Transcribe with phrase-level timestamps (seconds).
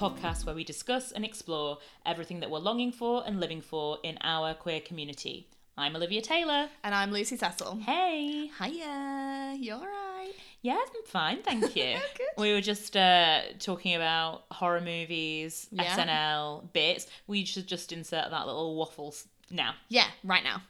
[0.00, 1.76] podcast where we discuss and explore
[2.06, 5.46] everything that we're longing for and living for in our queer community.
[5.76, 6.70] I'm Olivia Taylor.
[6.82, 7.76] And I'm Lucy Cecil.
[7.84, 8.50] Hey.
[8.58, 10.32] Hiya, you alright?
[10.62, 11.96] Yeah, I'm fine, thank you.
[12.38, 15.94] We were just uh, talking about horror movies, Yeah.
[15.94, 17.06] SNL bits.
[17.26, 19.74] We should just insert that little waffles now.
[19.90, 20.62] Yeah, right now.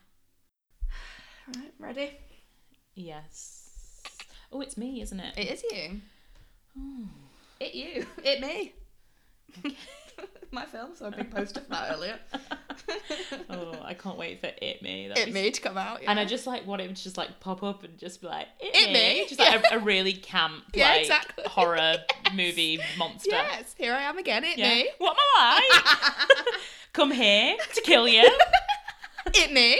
[1.56, 2.18] Right, ready?
[2.96, 4.02] Yes.
[4.52, 5.38] Oh, it's me, isn't it?
[5.38, 6.00] It is you.
[7.60, 8.06] It you.
[8.24, 8.72] It me.
[10.52, 12.18] My film, so a big poster for that earlier.
[13.50, 15.06] oh, I can't wait for it me.
[15.06, 16.02] That'd It be me to come out.
[16.02, 16.10] Yeah.
[16.10, 18.48] And I just like want it to just like pop up and just be like,
[18.58, 19.20] it, It me.
[19.20, 19.26] me.
[19.28, 21.44] Just like a, a really camp, Yeah, like exactly.
[21.46, 21.98] horror
[22.34, 23.30] movie monster.
[23.30, 24.42] Yes, here I am again.
[24.42, 24.70] It Yeah.
[24.70, 24.88] me.
[24.98, 26.46] What am I like?
[26.92, 28.28] Come here to kill you.
[29.32, 29.78] It me.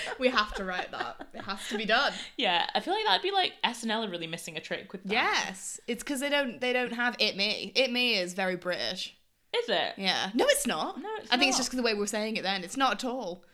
[0.18, 1.28] we have to write that.
[1.34, 2.12] It has to be done.
[2.36, 5.12] yeah, I feel like that'd be like SNL are really missing a trick with that.
[5.12, 7.72] Yes, it's because they don't they don't have it me.
[7.74, 9.16] It me is very British.
[9.56, 9.94] Is it?
[9.96, 10.30] Yeah.
[10.34, 11.00] No, it's not.
[11.00, 12.64] No, it's I think it's just the way we're saying it then.
[12.64, 13.44] It's not at all.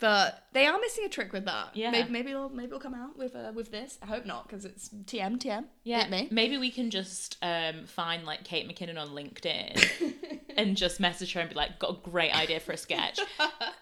[0.00, 1.70] But they are missing a trick with that.
[1.74, 1.90] Yeah.
[1.90, 3.98] Maybe maybe it'll maybe it'll come out with uh, with this.
[4.00, 5.64] I hope not because it's TM TM.
[5.82, 6.04] Yeah.
[6.04, 6.28] It me.
[6.30, 11.40] Maybe we can just um, find like Kate McKinnon on LinkedIn and just message her
[11.40, 13.18] and be like, got a great idea for a sketch.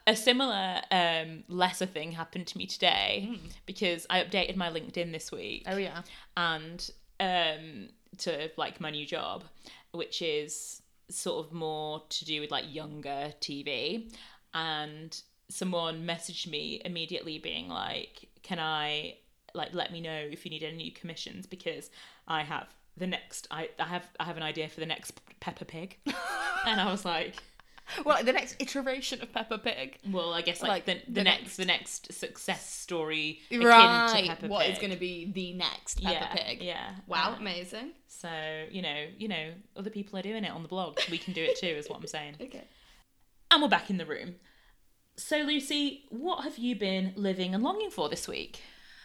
[0.07, 5.33] a similar um, lesser thing happened to me today because I updated my LinkedIn this
[5.33, 5.65] week.
[5.67, 6.03] Oh yeah.
[6.37, 9.43] and um to like my new job
[9.93, 14.13] which is sort of more to do with like younger tv
[14.53, 19.15] and someone messaged me immediately being like can i
[19.55, 21.91] like let me know if you need any new commissions because
[22.29, 22.67] i have
[22.97, 25.99] the next i, I have i have an idea for the next peppa pig
[26.67, 27.35] and i was like
[28.05, 29.99] Well, the next iteration of Peppa Pig.
[30.11, 33.65] well i guess like, Like, the, the, the next, next- the next success story akin
[33.65, 34.09] Right.
[34.23, 36.63] to peppa What is going to be the next Peppa yeah, Pig?
[36.63, 37.93] yeah Wow, Uh, amazing.
[38.09, 38.29] So
[38.71, 40.99] you know, you know, other people are doing it on the blog.
[41.11, 42.37] We can do it too, is what I'm saying.
[42.41, 42.65] Okay.
[43.53, 44.35] And we're back in the room.
[45.17, 48.61] So Lucy, what have you been living and longing for this week?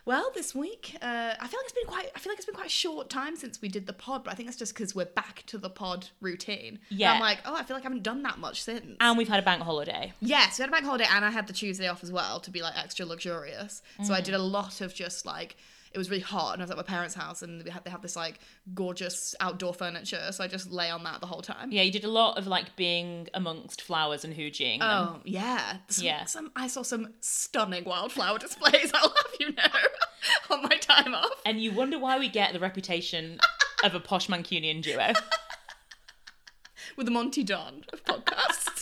[0.05, 2.09] Well, this week, uh, I feel like it's been quite.
[2.15, 4.31] I feel like it's been quite a short time since we did the pod, but
[4.31, 6.79] I think that's just because we're back to the pod routine.
[6.89, 7.13] And Yeah.
[7.13, 8.97] I'm like, oh, I feel like I haven't done that much since.
[8.99, 10.13] And we've had a bank holiday.
[10.19, 12.49] Yes, we had a bank holiday and I had the Tuesday off as well to
[12.51, 13.81] be like extra luxurious.
[14.03, 14.15] So Mm.
[14.15, 15.55] I did a lot of just like
[15.93, 17.91] it was really hot and I was at my parents' house and we had they
[17.91, 18.39] have this like
[18.73, 21.71] gorgeous outdoor furniture, so I just lay on that the whole time.
[21.71, 24.79] Yeah, you did a lot of like being amongst flowers and them.
[24.81, 26.25] Oh yeah, some, Yeah.
[26.25, 28.91] Some I saw some stunning wildflower displays.
[28.93, 29.63] I'll have you know,
[30.49, 31.31] on my time off.
[31.45, 33.39] And you wonder why we get the reputation
[33.83, 35.13] of a posh Mancunian duo.
[36.97, 38.80] with the Monty Don of podcasts.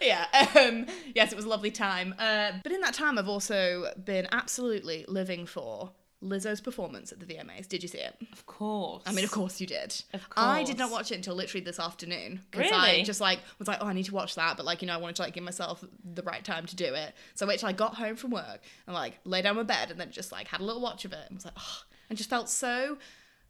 [0.06, 0.26] yeah.
[0.56, 2.14] Um, yes, it was a lovely time.
[2.18, 7.26] Uh, but in that time, I've also been absolutely living for Lizzo's performance at the
[7.26, 7.66] VMAs.
[7.66, 8.14] Did you see it?
[8.32, 9.02] Of course.
[9.06, 9.94] I mean, of course you did.
[10.12, 13.68] Of I did not watch it until literally this afternoon because I just like was
[13.68, 15.34] like, oh, I need to watch that, but like you know, I wanted to like
[15.34, 17.14] give myself the right time to do it.
[17.34, 19.90] So I waited till I got home from work and like lay down my bed
[19.90, 22.18] and then just like had a little watch of it and was like, oh, and
[22.18, 22.98] just felt so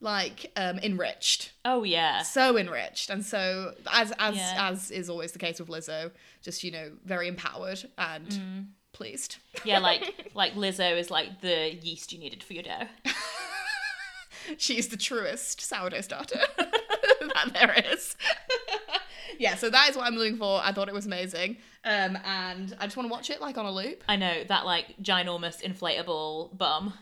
[0.00, 2.22] like um enriched Oh yeah.
[2.22, 4.68] so enriched and so as as Yeah.
[4.70, 6.10] as is always the case with Lizzo,
[6.42, 8.66] just you know very empowered and Mm.
[8.92, 9.36] pleased.
[9.64, 12.86] Yeah, like like Lizzo is like the yeast you needed for your dough.
[14.56, 18.16] She is the truest sourdough starter that there is.
[19.38, 20.60] yeah, so that is what I'm looking for.
[20.64, 23.66] I thought it was amazing, um, and I just want to watch it like on
[23.66, 24.02] a loop.
[24.08, 26.94] I know that like ginormous inflatable bum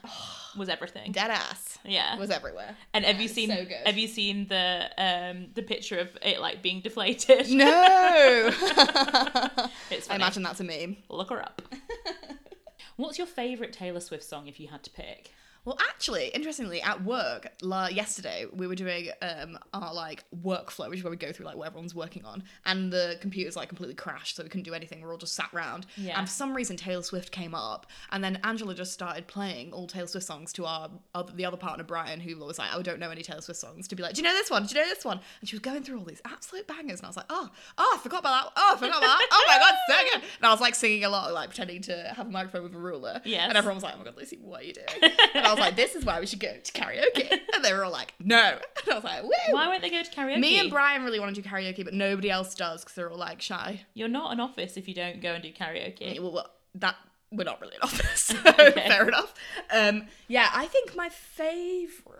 [0.58, 1.12] was everything.
[1.12, 2.16] Dead ass Yeah.
[2.18, 2.76] was everywhere.
[2.92, 6.62] And have you seen so have you seen the um the picture of it like
[6.62, 7.48] being deflated?
[7.50, 8.50] No,
[9.90, 10.96] It's I imagine that's a meme.
[11.08, 11.62] Look her up.
[12.96, 15.32] What's your favourite Taylor Swift song if you had to pick?
[15.64, 20.98] Well, actually, interestingly, at work la- yesterday, we were doing um, our like workflow, which
[21.00, 23.94] is where we go through like what everyone's working on, and the computers like completely
[23.94, 25.00] crashed, so we couldn't do anything.
[25.02, 26.18] We're all just sat around, Yeah.
[26.18, 29.86] and for some reason, Taylor Swift came up, and then Angela just started playing all
[29.86, 32.98] Taylor Swift songs to our other, the other partner Brian, who was like, "I don't
[33.00, 34.64] know any Taylor Swift songs," to be like, "Do you know this one?
[34.64, 37.06] Do you know this one?" And she was going through all these absolute bangers, and
[37.06, 38.52] I was like, "Oh, oh, I forgot about that.
[38.56, 39.28] Oh, I forgot about that.
[39.32, 42.26] Oh my god, so good!" And I was like singing along, like pretending to have
[42.26, 43.20] a microphone with a ruler.
[43.24, 43.46] Yes.
[43.48, 45.12] And everyone was like, "Oh my god, Lucy, what are you doing?"
[45.48, 47.92] I was like, "This is why we should go to karaoke." And they were all
[47.92, 50.38] like, "No." And I was like, "Woo!" Why won't they go to karaoke?
[50.40, 53.18] Me and Brian really want to do karaoke, but nobody else does because they're all
[53.18, 53.82] like shy.
[53.94, 56.20] You're not an office if you don't go and do karaoke.
[56.20, 56.96] Well, well, that
[57.30, 59.34] we're not really an office, so fair enough.
[59.72, 62.18] Um, yeah, I think my favorite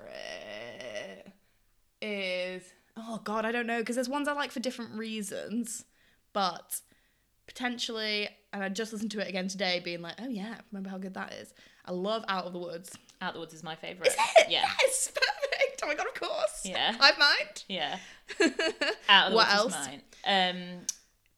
[2.01, 2.63] is
[2.97, 5.85] oh god, I don't know because there's ones I like for different reasons,
[6.33, 6.81] but
[7.47, 10.99] potentially, and I just listened to it again today, being like, oh yeah, remember how
[10.99, 11.55] good that is.
[11.85, 12.97] I love Out of the Woods.
[13.20, 14.09] Out the Woods is my favourite.
[14.09, 14.47] Is it?
[14.50, 14.65] Yeah.
[14.82, 15.81] Yes, perfect.
[15.82, 16.62] Oh my god, of course.
[16.65, 16.94] Yeah.
[17.00, 17.65] I've mind.
[17.69, 17.99] Yeah.
[19.09, 19.87] Out of the What Woods is else?
[19.87, 20.03] mine.
[20.25, 20.81] Um,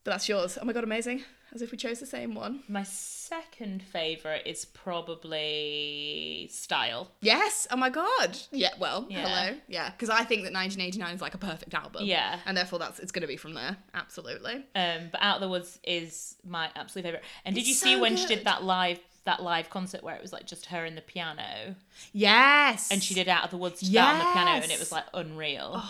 [0.04, 0.58] But that's yours.
[0.60, 1.24] Oh my god, amazing.
[1.52, 2.62] As if we chose the same one.
[2.68, 7.10] my second favourite is probably Style.
[7.20, 7.66] Yes.
[7.70, 8.38] Oh my god.
[8.52, 8.70] Yeah.
[8.78, 9.06] Well.
[9.08, 9.26] Yeah.
[9.26, 9.56] Hello.
[9.68, 9.90] Yeah.
[9.90, 12.04] Because I think that 1989 is like a perfect album.
[12.04, 12.38] Yeah.
[12.46, 13.76] And therefore, that's it's going to be from there.
[13.94, 14.64] Absolutely.
[14.74, 17.24] Um, but Out of the Woods is my absolute favourite.
[17.44, 20.14] And did It's you see so when she did that live that live concert where
[20.16, 21.76] it was like just her and the piano?
[22.12, 22.90] Yes.
[22.90, 24.90] And she did Out of the Woods to that on the piano and it was
[24.92, 25.82] like unreal.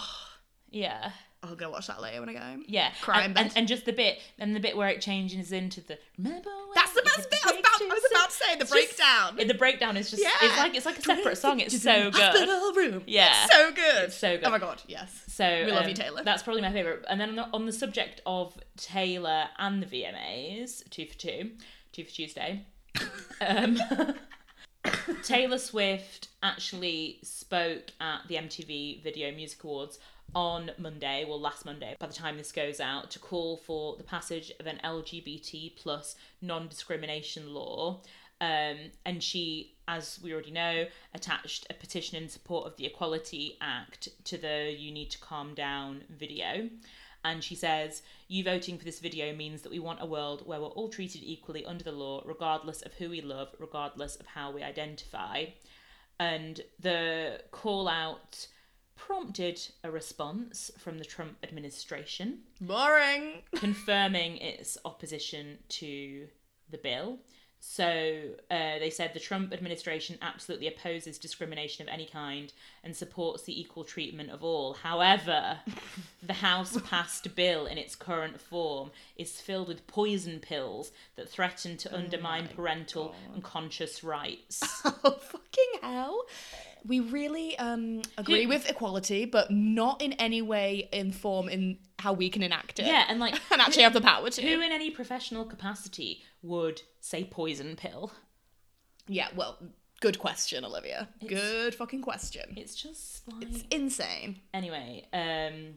[0.71, 1.11] Yeah.
[1.43, 2.65] I'll go watch that later when I go home.
[2.69, 2.91] Yeah.
[3.01, 5.99] crying, and, and, and just the bit and the bit where it changes into the
[6.19, 7.41] remember when That's the best bit.
[7.43, 9.49] the I was about, I was to about to say the It's just- breakdown.
[9.49, 10.29] the breakdown is just Yeah.
[10.43, 11.61] it's like it's like a separate song.
[11.61, 12.21] It's so good.
[12.21, 13.03] Hospital room.
[13.07, 13.45] Yeah.
[13.45, 14.05] It's so good.
[14.05, 14.45] It's so good.
[14.47, 14.83] Oh my god.
[14.87, 15.23] Yes.
[15.29, 16.23] So We love um, you, Taylor.
[16.23, 17.07] That's probably my favorite.
[17.09, 21.53] And then on the, on the subject of Taylor and the VMAs, two for two,
[21.93, 22.67] two for Tuesday.
[23.41, 23.79] Um,
[25.23, 29.99] Taylor Swift actually spoke at the MTV Video Music Awards
[30.35, 34.05] on Monday, well, last Monday, by the time this goes out, to call for the
[34.05, 38.01] passage of an LGBT plus non discrimination law.
[38.41, 43.59] Um, and she, as we already know, attached a petition in support of the Equality
[43.61, 46.71] Act to the You Need to Calm Down video.
[47.25, 50.61] And she says, You voting for this video means that we want a world where
[50.61, 54.51] we're all treated equally under the law, regardless of who we love, regardless of how
[54.51, 55.47] we identify.
[56.19, 58.47] And the call out
[58.97, 63.43] prompted a response from the Trump administration Boring.
[63.55, 66.29] confirming its opposition to
[66.71, 67.19] the bill.
[67.63, 68.21] So
[68.51, 72.51] uh, they said the Trump administration absolutely opposes discrimination of any kind
[72.83, 74.73] and supports the equal treatment of all.
[74.73, 75.59] However,
[76.23, 81.77] the House passed bill in its current form is filled with poison pills that threaten
[81.77, 84.63] to undermine parental and conscious rights.
[85.03, 86.25] Oh fucking hell.
[86.87, 92.31] We really um agree with equality, but not in any way inform in how we
[92.31, 92.87] can enact it.
[92.87, 94.43] yeah, and like And actually have the power to.
[94.43, 98.13] who in any professional capacity would say poison pill?
[99.07, 99.59] Yeah, well,
[100.01, 101.09] good question, Olivia.
[101.27, 102.55] good fucking question.
[102.57, 104.41] It's just like It's insane.
[104.55, 105.75] anyway, um,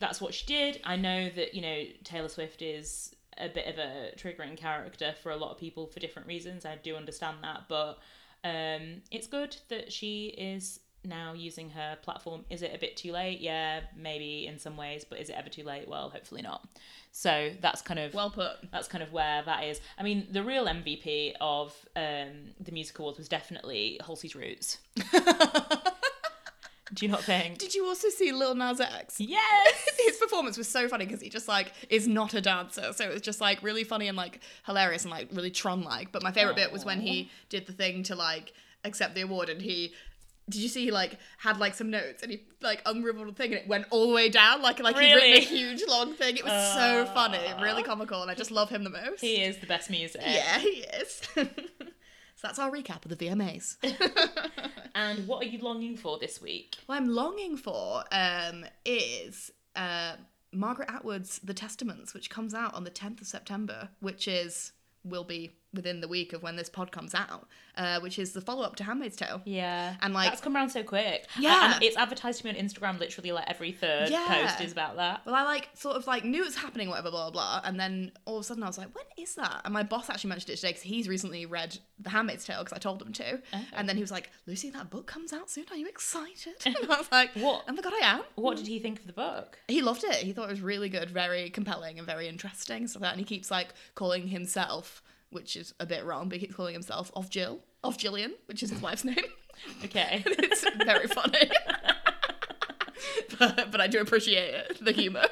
[0.00, 0.80] that's what she did.
[0.84, 5.30] I know that you know Taylor Swift is a bit of a triggering character for
[5.30, 6.64] a lot of people for different reasons.
[6.64, 7.98] I do understand that, but
[8.44, 12.44] um, it's good that she is now using her platform.
[12.50, 13.40] Is it a bit too late?
[13.40, 15.88] Yeah, maybe in some ways, but is it ever too late?
[15.88, 16.66] Well, hopefully not.
[17.12, 18.52] So that's kind of Well put.
[18.70, 19.80] that's kind of where that is.
[19.98, 24.78] I mean, the real MVP of um, the music awards was definitely Halsey's Roots.
[26.94, 27.58] Do you not think?
[27.58, 29.20] Did you also see Lil Nas X?
[29.20, 29.88] Yes.
[30.06, 33.12] His performance was so funny because he just like is not a dancer, so it
[33.12, 36.12] was just like really funny and like hilarious and like really Tron like.
[36.12, 38.52] But my favorite bit was when he did the thing to like
[38.84, 39.92] accept the award and he.
[40.48, 43.52] Did you see he like had like some notes and he like unriveled a thing
[43.52, 46.38] and it went all the way down like like he'd written a huge long thing.
[46.38, 49.20] It was so funny, really comical, and I just love him the most.
[49.20, 50.22] He is the best music.
[50.24, 51.20] yeah, he is.
[52.38, 53.76] so that's our recap of the VMAs.
[54.98, 56.76] And what are you longing for this week?
[56.86, 60.14] What I'm longing for um, is uh,
[60.52, 64.72] Margaret Atwood's The Testaments, which comes out on the 10th of September, which is
[65.04, 68.40] will be within the week of when this pod comes out, uh, which is the
[68.40, 69.42] follow up to Handmaid's Tale.
[69.44, 69.96] Yeah.
[70.00, 71.26] And, like- that's come around so quick.
[71.38, 71.74] Yeah.
[71.74, 74.24] And it's advertised to me on Instagram literally like every third Yeah.
[74.46, 75.26] post is about that.
[75.26, 77.78] Well, I like sort of like knew it was happening, whatever, blah blah, blah, and
[77.78, 79.60] then all of a sudden I was like, when is that?
[79.64, 82.72] And my boss actually mentioned it today because he's recently read The Handmaid's Tale because
[82.76, 83.40] I told him to,
[83.74, 85.66] and then he was like, Lucy, that book comes out soon.
[85.70, 86.54] Are you excited?
[86.64, 87.64] and I was like, What?
[87.68, 88.22] Oh my god, I am.
[88.36, 89.58] What did he think of the book?
[89.68, 90.14] he loved it.
[90.16, 93.10] He thought it was really good, very compelling, and very interesting and like that.
[93.12, 97.10] And he keeps like calling himself, which is a bit wrong, but he's calling himself
[97.14, 99.16] off Jill, off Jillian, which is his wife's name.
[99.84, 100.22] Okay.
[100.26, 101.50] it's very funny.
[103.40, 105.24] but, but I do appreciate it, the humor.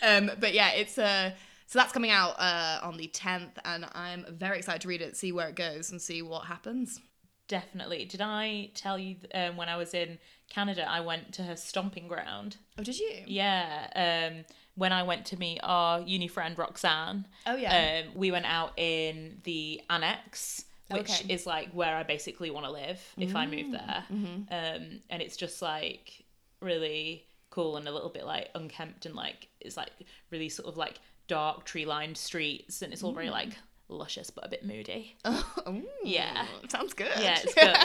[0.00, 1.32] um, but yeah, it's uh,
[1.70, 5.16] so that's coming out uh, on the 10th, and I'm very excited to read it,
[5.16, 7.00] see where it goes, and see what happens.
[7.46, 8.04] Definitely.
[8.04, 12.08] Did I tell you um, when I was in Canada, I went to her stomping
[12.08, 12.56] ground?
[12.78, 13.22] Oh, did you?
[13.26, 14.30] Yeah.
[14.30, 18.02] Um, when I went to meet our uni friend Roxanne, Oh, yeah.
[18.06, 21.32] um, we went out in the annex, which Okay.
[21.34, 24.04] is like where I basically want to live if I move there.
[24.12, 24.52] Mm-hmm.
[24.52, 26.24] Um, and it's just like
[26.60, 29.90] really cool and a little bit like unkempt and like it's like
[30.30, 33.56] really sort of like dark tree lined streets and it's all very like
[33.90, 35.16] luscious but a bit moody.
[35.68, 36.46] Ooh, Yeah.
[36.68, 37.10] sounds good.
[37.20, 37.76] Yeah, it's good.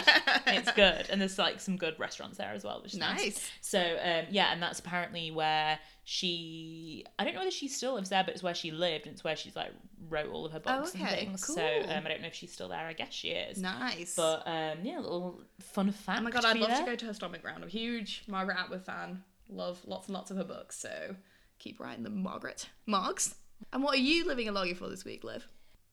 [0.55, 3.23] it's good, and there's like some good restaurants there as well, which is nice.
[3.23, 3.51] Nice.
[3.61, 7.03] So um, yeah, and that's apparently where she.
[7.19, 9.23] I don't know whether she still lives there, but it's where she lived, and it's
[9.23, 9.71] where she's like
[10.09, 11.45] wrote all of her books and okay, things.
[11.45, 12.85] So um, I don't know if she's still there.
[12.85, 13.57] I guess she is.
[13.59, 14.15] Nice.
[14.15, 16.19] But um, yeah, a little fun fact.
[16.19, 17.63] oh my god, I'd love to go to her stomping ground.
[17.63, 19.23] I'm a huge Margaret Atwood fan.
[19.49, 20.77] Love lots and lots of her books.
[20.77, 21.15] So
[21.59, 22.69] keep writing them, Margaret.
[22.87, 23.35] Margs.
[23.71, 25.47] And what are you living and longing for this week, Liv?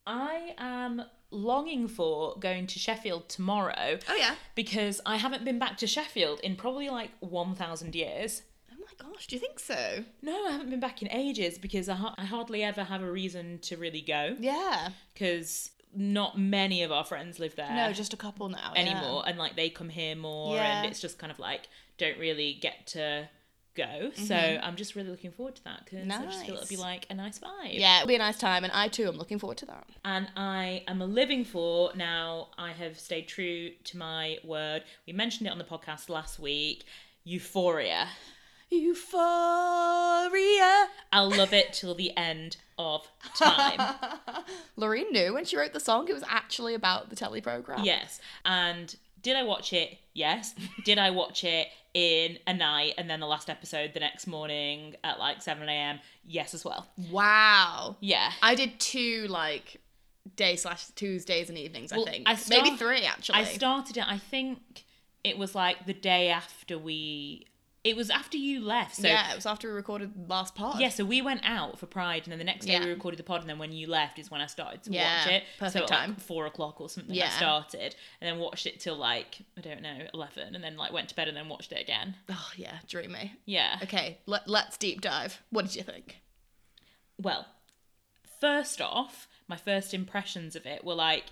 [0.07, 4.35] I am longing for going to Sheffield tomorrow Oh yeah.
[4.55, 8.43] because I haven't been back to Sheffield in probably like 1,000 years.
[8.71, 10.05] Oh my gosh, do you think so?
[10.21, 13.11] No, I haven't been back in ages because I, ha- I hardly ever have a
[13.11, 14.91] reason to really go Yeah.
[15.15, 18.73] because not many of our friends live there No, just a couple now.
[18.75, 18.81] yeah.
[18.81, 20.79] anymore and like they come here more Yeah.
[20.83, 21.69] and it's just kind of like
[21.99, 23.29] don't really get to
[23.75, 24.11] go.
[24.15, 26.83] So I'm just really looking forward to that because I just feel it'll be Mm-hmm.
[26.83, 27.79] Like a nice vibe.
[27.79, 29.87] Yeah, it'll be a nice time, and I too am looking forward to that.
[30.05, 32.49] and I am a living for now.
[32.59, 34.83] I have stayed true to my word.
[35.07, 36.85] We mentioned it on the podcast last week.
[37.25, 38.09] Euphoria.
[38.71, 40.87] Euphoria.
[41.13, 43.95] I'll love it till the end of time.
[44.79, 47.85] Loreen knew when she wrote the song it was actually about the telly program.
[47.85, 48.21] yes.
[48.45, 49.99] And did I watch it?
[50.15, 50.55] Yes.
[50.85, 54.97] Did I watch it in a night and then the last episode the next morning
[55.05, 56.01] at like 7 a.m.?
[56.25, 56.87] Yes, as well.
[57.11, 57.97] Wow.
[58.01, 58.33] Yeah.
[58.43, 59.81] I did two like
[60.37, 61.93] day slash Tuesdays and evenings.
[61.93, 63.39] Well, I think I start- maybe three actually.
[63.41, 64.85] I started it, I think
[65.25, 67.47] it was like the day after we.
[67.85, 68.95] It was after you left.
[68.95, 70.79] So yeah, it was after we recorded last part.
[70.81, 72.85] Yeah, so we went out for Pride, and then the next day Yeah.
[72.85, 75.25] we recorded the pod, and then when you left is when I started to Yeah,
[75.25, 75.45] watch it.
[75.59, 76.11] perfect so time.
[76.11, 77.37] like four o'clock or something, I Yeah.
[77.37, 81.09] started, and then watched it till like I don't know eleven, and then like went
[81.09, 82.15] to bed and then watched it again.
[82.29, 83.35] Oh yeah, dreamy.
[83.47, 83.81] Yeah.
[83.83, 85.43] Okay, let, let's deep dive.
[85.51, 86.21] What did you think?
[87.19, 87.47] Well,
[88.41, 91.25] first off, my first impressions of it were like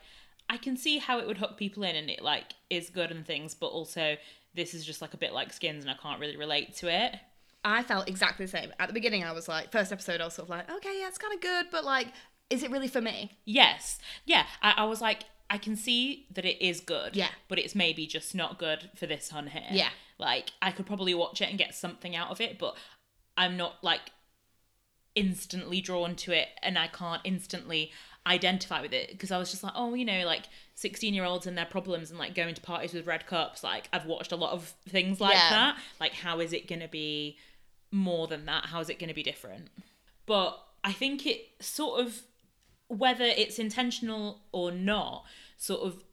[0.49, 3.25] I can see how it would hook people in, and it like is good and
[3.25, 4.17] things, but also
[4.55, 7.17] this is just like a bit like Skins, and I can't really relate to it.
[7.65, 8.73] I felt exactly the same.
[8.79, 11.09] At the beginning, I was like, first episode, I was sort of like, okay, yeah,
[11.09, 12.09] it's kind of good, but like,
[12.49, 13.39] is it really for me?
[13.45, 13.99] Yes.
[14.25, 14.47] Yeah.
[14.63, 17.15] I, I was like, I can see that it is good.
[17.15, 17.29] Yeah.
[17.49, 19.63] But it's maybe just not good for this one here.
[19.71, 19.91] Yeah.
[20.19, 22.77] Like, I could probably watch it and get something out of it, but
[23.37, 24.11] I'm not like
[25.15, 27.91] instantly drawn to it and I can't instantly
[28.27, 31.47] identify with it because I was just like, oh, you know, like 16 year olds
[31.47, 33.65] and their problems and like going to parties with red cups.
[33.65, 35.51] Like, I've watched a lot of things like Yeah.
[35.51, 35.79] that.
[35.99, 37.39] Like, how is it going to be
[37.91, 38.67] more than that?
[38.67, 39.69] How is it going to be different?
[40.27, 42.23] But I think it sort of,
[42.89, 45.25] whether it's intentional or not,
[45.57, 46.05] sort of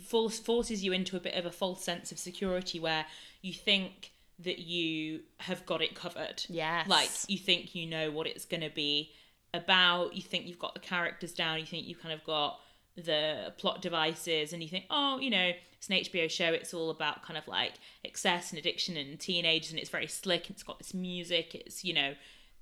[0.00, 3.06] force, forces you into a bit of a false sense of security where
[3.42, 4.11] you think
[4.44, 6.44] that you have got it covered.
[6.48, 6.88] Yes.
[6.88, 9.12] Like you think you know what it's going to be
[9.54, 12.58] about, you think you've got the characters down, you think you've kind of got
[12.96, 16.90] the plot devices, and you think, oh, you know, it's an HBO show, it's all
[16.90, 17.72] about kind of like
[18.04, 21.94] excess and addiction and teenagers, and it's very slick, it's got this music, it's, you
[21.94, 22.14] know,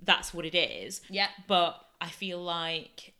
[0.03, 1.01] that's what it is.
[1.11, 1.29] Yeah.
[1.47, 3.13] But I feel like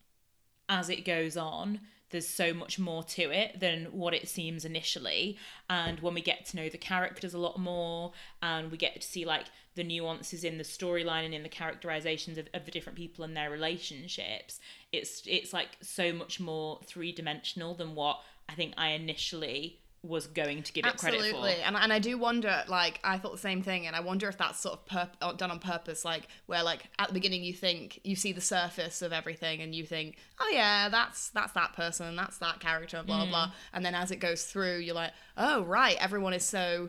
[0.69, 5.39] as it goes on, there's so much more to it than what it seems initially.
[5.69, 8.13] And when we get to know the characters a lot more,
[8.43, 12.39] and we get to see like the nuances in the storyline and in the characterizations
[12.39, 14.61] of, of the different people and their relationships,
[14.93, 20.27] it's it's like so much more three dimensional than what I think I initially was
[20.27, 21.61] going to give it credit Absolutely, for.
[21.61, 22.65] and and I do wonder.
[22.69, 25.33] Like I thought the same thing, and I wonder if that's sort of purp- uh,
[25.35, 26.05] done on purpose.
[26.07, 29.75] Like where like at the beginning you think you see the surface of everything, and
[29.75, 33.29] you think, oh yeah, that's that's that person, that's that character, blah Mm.
[33.31, 33.53] blah.
[33.75, 36.89] And then as it goes through, you're like, oh right, everyone is so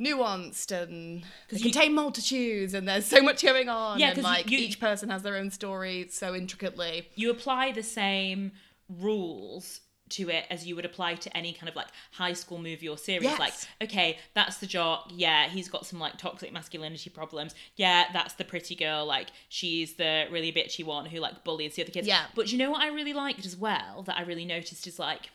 [0.00, 3.98] nuanced and they you- contain multitudes, and there's so much going on.
[3.98, 7.08] Yeah, and you- like you- each person has their own story so intricately.
[7.16, 8.52] you apply the same
[8.88, 12.88] rules to it as you would apply to any kind of like high school movie
[12.88, 13.24] or series.
[13.24, 13.38] Yes.
[13.38, 15.10] like okay that's the jock.
[15.14, 17.54] Yeah he's got some like toxic masculinity problems.
[17.76, 19.06] Yeah that's the pretty girl.
[19.06, 22.06] Like she's the really bitchy one who like bullies the other kids.
[22.06, 22.24] Yeah.
[22.34, 25.30] but you know what i really liked as well that i really noticed is like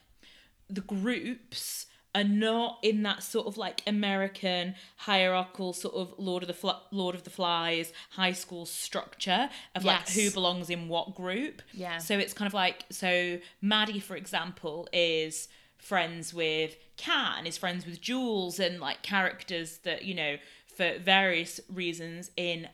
[0.70, 6.48] the groups are not in that sort of like American hierarchical sort of Lord of
[6.48, 10.16] the Fl- Lord of the Flies high school structure of like Yes.
[10.16, 11.62] who belongs in what group.
[11.74, 11.98] Yeah.
[11.98, 17.86] So it's kind of like so Maddie, for example, is friends with Kat, is friends
[17.86, 20.38] with Jules, and like characters that you know
[20.78, 22.68] for various reasons in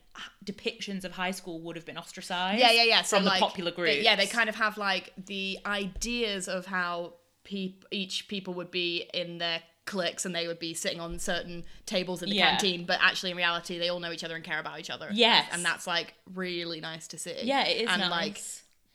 [0.45, 2.59] depictions of high school would have been ostracized.
[2.59, 3.01] Yeah, yeah, yeah.
[3.01, 3.97] So from like, the popular group.
[4.01, 7.13] yeah, they kind of have like the ideas of how
[7.49, 11.63] peop- each people would be in their cliques and they would be sitting on certain
[11.87, 12.51] tables in the Yeah.
[12.51, 15.09] canteen, but actually in reality they all know each other and care about each other.
[15.11, 15.47] Yes.
[15.51, 17.35] And that's like really nice to see.
[17.43, 18.11] Yeah, it is and nice.
[18.11, 18.41] like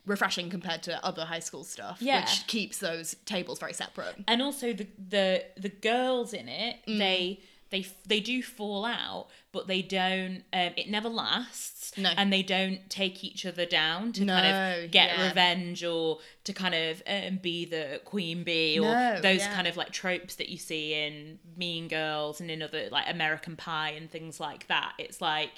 [0.06, 2.20] refreshing compared to other high school stuff, Yeah.
[2.20, 4.16] which keeps those tables very separate.
[4.28, 6.98] and also the the the girls in it Mm.
[6.98, 7.40] they
[7.70, 12.10] they they do fall out but they don't um it never lasts No.
[12.16, 14.46] and they don't take each other down to kind
[14.84, 15.28] of get yeah.
[15.28, 19.54] revenge or to kind of um, be the queen bee or No, those yeah.
[19.54, 23.56] kind of like tropes that you see in mean girls and in other like american
[23.56, 25.52] pie and things like that it's like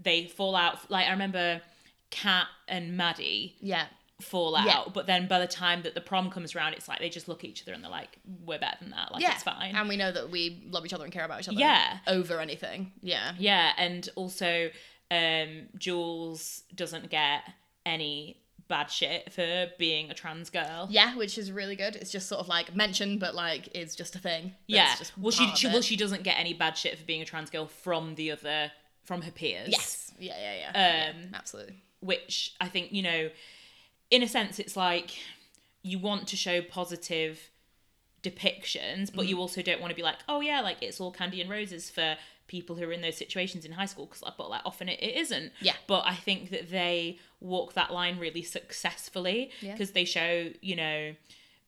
[0.00, 1.60] they fall out like i remember
[2.10, 3.86] kat and maddie Yeah.
[4.22, 4.84] Fall out Yeah.
[4.92, 7.44] but then by the time that the prom comes around it's like they just look
[7.44, 9.32] at each other and they're like we're better than that like yeah.
[9.34, 11.58] it's fine And we know that we love each other and care about each other.
[11.58, 11.98] Yeah.
[12.06, 12.92] Over anything.
[13.02, 13.32] Yeah.
[13.38, 14.70] yeah and also
[15.10, 17.42] um jules doesn't get
[17.84, 18.38] any
[18.68, 21.94] bad shit for being a trans girl Yeah, which is really good.
[21.96, 24.54] It's just sort of like mentioned, but like it's just a thing.
[24.66, 27.50] yeah well she, she well she doesn't get any bad shit for being a trans
[27.50, 28.70] girl from the other
[29.04, 30.12] from her peers Yes.
[30.18, 30.68] Yeah, yeah, yeah.
[31.10, 31.82] Um, yeah, absolutely.
[32.00, 33.28] which I think, you know,
[34.12, 35.10] in a sense, it's like
[35.82, 37.50] you want to show positive
[38.22, 39.28] depictions, but Mm.
[39.30, 41.90] you also don't want to be like, oh yeah, like it's all candy and roses
[41.90, 42.16] for
[42.46, 45.16] people who are in those situations in high school, because but like often it, it
[45.16, 45.52] isn't.
[45.60, 45.74] Yeah.
[45.86, 49.72] But I think that they walk that line really successfully Yeah.
[49.72, 51.14] because they show, you know,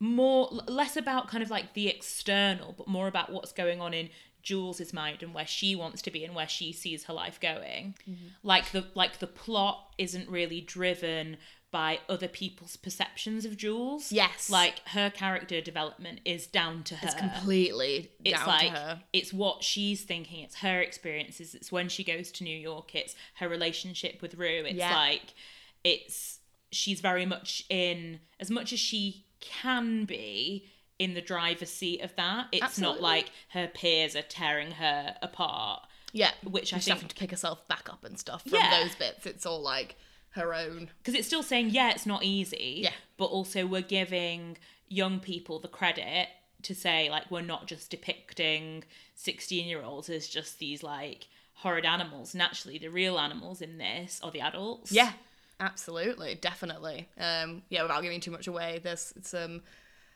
[0.01, 4.11] more less about kind of like the external, but more about what's going on in
[4.45, 7.95] Jules's mind and where she wants to be and where she sees her life going.
[8.09, 8.27] Mm-hmm.
[8.43, 11.39] Like the like the plot isn't really driven
[11.71, 14.13] by other people's perceptions of Jules.
[14.13, 14.49] Yes.
[14.49, 17.07] Like her character development is down to her.
[17.09, 19.03] It's completely It's down like to her.
[19.13, 20.45] it's what she's thinking.
[20.45, 21.55] It's her experiences.
[21.57, 22.95] It's when she goes to New York.
[22.95, 24.65] It's her relationship with Rue.
[24.67, 24.95] It's Yeah.
[24.95, 25.35] like
[25.83, 26.39] it's
[26.71, 30.67] she's very much in as much as she can be
[30.99, 32.49] in the driver's seat of that.
[32.53, 32.95] It's Absolutely.
[32.97, 35.87] not like her peers are tearing her apart.
[36.13, 38.81] Yeah, which I she's think- having to pick herself back up and stuff from Yeah.
[38.83, 39.27] those bits.
[39.27, 39.97] It's all like
[40.31, 40.91] her own.
[40.99, 42.91] because it's still saying yeah it's not easy Yeah.
[43.17, 44.57] but also we're giving
[44.89, 46.27] young people the credit
[46.63, 48.83] to say like we're not just depicting
[49.15, 54.19] 16 year olds as just these like horrid animals naturally the real animals in this
[54.25, 55.13] are the adults Yeah,
[55.61, 57.09] absolutely, definitely.
[57.19, 59.63] Um, yeah, without giving too much away, there's some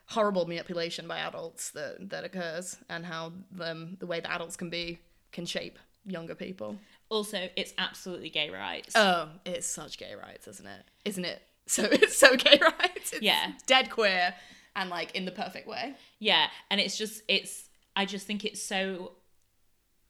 [0.08, 4.70] horrible manipulation by adults that that occurs, and how um, the way that adults can
[4.70, 4.98] be
[5.32, 6.76] can shape younger people.
[7.10, 10.84] also it's absolutely gay rights Oh, it's such gay rights, isn't it?
[11.04, 11.42] Isn't it?
[11.66, 13.12] So it's so gay rights.
[13.12, 13.52] It's Yeah.
[13.66, 14.34] dead queer,
[14.74, 15.94] and like in the perfect way.
[16.18, 19.12] yeah and it's just it's i just think it's so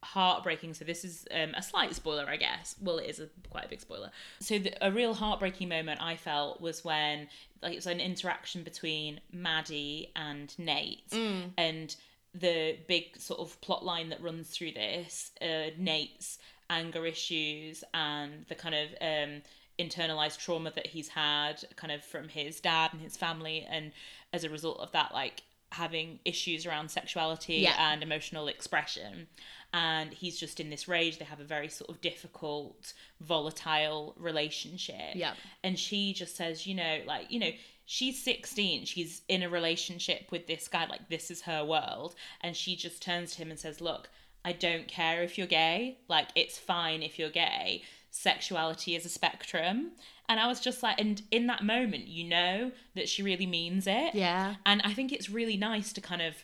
[0.02, 0.74] heartbreaking.
[0.74, 2.76] So this is um, a slight spoiler i guess.
[2.80, 4.10] Well it is a quite a big spoiler.
[4.40, 7.28] So the, a real heartbreaking moment i felt was when
[7.62, 11.12] like it was an interaction between maddie and nate.
[11.56, 11.94] And
[12.34, 16.38] the big sort of plot line that runs through this uh, nate's
[16.70, 19.42] anger issues and the kind of um,
[19.78, 23.66] internalized trauma that he's had kind of from his dad and his family.
[23.68, 23.92] And
[24.32, 27.92] as a result of that like having issues around sexuality Yeah.
[27.92, 29.28] and emotional expression.
[29.72, 31.18] And he's just in this rage.
[31.18, 35.14] They have a very sort of difficult volatile relationship.
[35.14, 35.34] Yeah.
[35.62, 37.50] and she just says you know like you know
[37.84, 40.86] she's 16 she's in a relationship with this guy.
[40.86, 42.14] Like this is her world.
[42.40, 44.08] And she just turns to him and says look
[44.44, 45.98] i don't care if you're gay.
[46.08, 47.82] Like it's fine if you're gay.
[48.10, 49.92] Sexuality is a spectrum
[50.28, 53.86] and i was just like and in that moment you know that she really means
[53.86, 54.56] it Yeah.
[54.66, 56.34] and i think it's really nice to kind of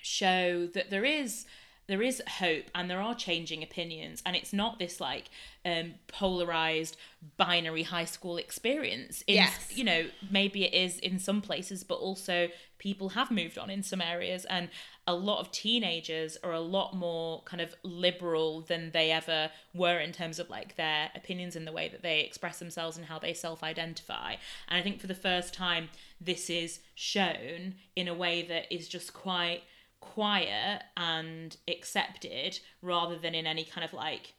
[0.00, 1.46] show that there is
[1.88, 5.30] there is hope and there are changing opinions and it's not this like
[5.64, 6.96] um polarized
[7.36, 9.72] binary high school experience in, Yes.
[9.76, 13.82] you know maybe it is in some places but also people have moved on in
[13.82, 14.68] some areas and
[15.08, 19.98] a lot of teenagers are a lot more kind of liberal than they ever were
[19.98, 23.18] in terms of like their opinions and the way that they express themselves and how
[23.18, 24.34] they self-identify.
[24.68, 25.88] And i think for the first time
[26.20, 29.62] this is shown in a way that is just quite
[30.00, 34.34] quiet and accepted rather than in any kind of like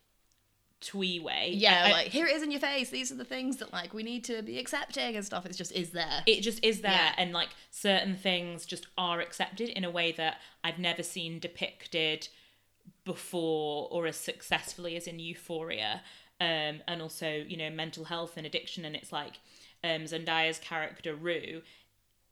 [0.81, 2.89] twee way Yeah, I- like here it is in your face.
[2.89, 5.45] These are the things that like we need to be accepting and stuff.
[5.45, 6.23] It's just is there.
[6.25, 7.13] it just is there Yeah.
[7.17, 12.27] and like certain things just are accepted in a way that i've never seen depicted
[13.05, 16.01] before or as successfully as in euphoria
[16.41, 19.39] um and also you know mental health and addiction and it's like
[19.83, 21.61] um zendaya's character rue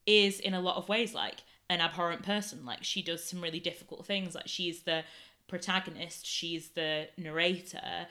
[0.06, 3.60] is in a lot of ways like an abhorrent person like she does some really
[3.60, 5.04] difficult things like she's the
[5.48, 8.08] protagonist she's the narrator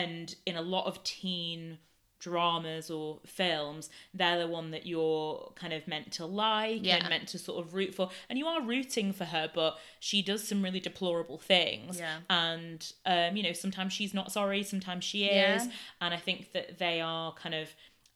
[0.00, 1.78] and in a lot of teen
[2.20, 6.96] dramas or films they're the one that you're kind of meant to like Yeah.
[6.96, 10.22] and meant to sort of root for and you are rooting for her but she
[10.22, 12.18] does some really deplorable things Yeah.
[12.30, 15.72] and um you know sometimes she's not sorry sometimes she is Yeah.
[16.00, 17.68] and i think that they are kind of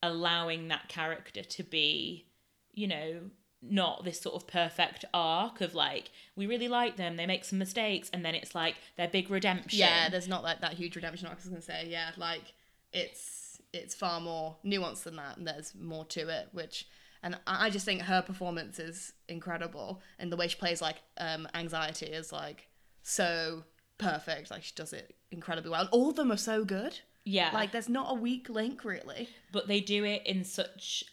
[0.02, 2.24] allowing that character to be,
[2.72, 3.20] you know,
[3.60, 7.58] not this sort of perfect arc of like we really like them, they make some
[7.58, 9.78] mistakes, and then it's like their big redemption.
[9.80, 11.36] Yeah, there's not like that huge redemption arc.
[11.36, 12.52] I was gonna say, yeah, like
[12.92, 16.48] it's it's far more nuanced than that, and there's more to it.
[16.52, 16.86] Which,
[17.22, 21.48] and I just think her performance is incredible, and the way she plays like um,
[21.54, 22.68] anxiety is like
[23.02, 23.64] so
[23.98, 24.50] perfect.
[24.50, 25.80] Like she does it incredibly well.
[25.80, 27.00] And all of them are so good.
[27.24, 27.50] yeah.
[27.52, 29.28] Like there's not a weak link really.
[29.52, 31.04] but they do it in such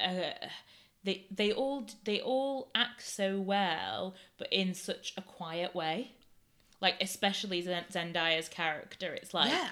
[0.00, 0.32] uh
[1.04, 6.12] they they all they all act so well but in such a quiet way
[6.80, 9.70] like especially Zen- Zendaya's character it's like yeah.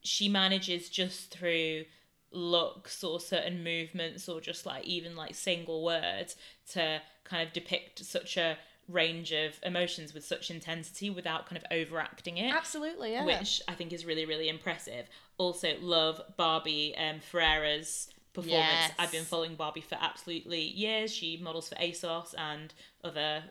[0.00, 1.84] she manages just through
[2.32, 6.36] looks or certain movements or just like even like single words
[6.72, 8.58] to kind of depict such a
[8.88, 13.24] range of emotions with such intensity without kind of overacting it Absolutely, yeah.
[13.24, 15.06] which I think is really, really impressive.
[15.38, 18.68] Also, love Barbie um, Ferreira's performance.
[18.68, 18.92] Yes.
[18.98, 21.12] I've been following Barbie for absolutely years.
[21.12, 22.72] She models for ASOS and
[23.02, 23.42] other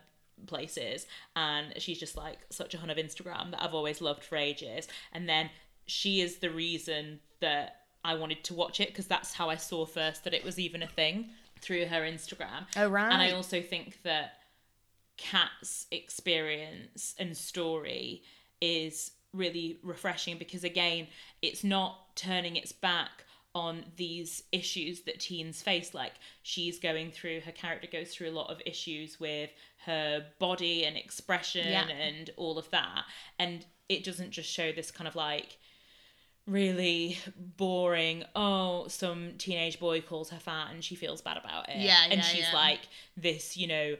[0.48, 4.38] places, and she's just like such a hun of Instagram that I've always loved for
[4.38, 4.88] ages.
[5.12, 5.50] And then
[5.86, 9.86] she is the reason that I wanted to watch it because that's how I saw
[9.86, 12.67] first that it was even a thing through her Instagram.
[12.78, 13.12] Oh, right.
[13.12, 14.34] And I also think that
[15.17, 18.21] Kat's experience and story
[18.62, 21.08] is really refreshing because again,
[21.41, 23.24] it's not turning its back
[23.56, 26.12] on these issues that teens face like
[26.44, 29.50] she's going through her character goes through a lot of issues with
[29.86, 31.88] her body and expression Yeah.
[31.88, 33.06] and all of that
[33.39, 35.58] and it doesn't just show this kind of like
[36.48, 37.18] really
[37.58, 42.04] boring oh some teenage boy calls her fat and she feels bad about it Yeah,
[42.04, 42.54] and yeah, she's yeah.
[42.54, 42.82] like
[43.18, 43.96] this you know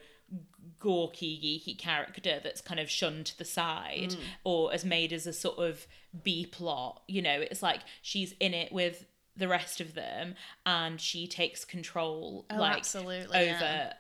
[0.80, 4.18] gawky geeky character that's kind of shunned to the side Mm.
[4.44, 5.88] or as made as a sort of
[6.24, 9.06] b plot you know it's like she's in it with
[9.38, 13.94] the rest of them and she takes control Oh, like absolutely, over yeah.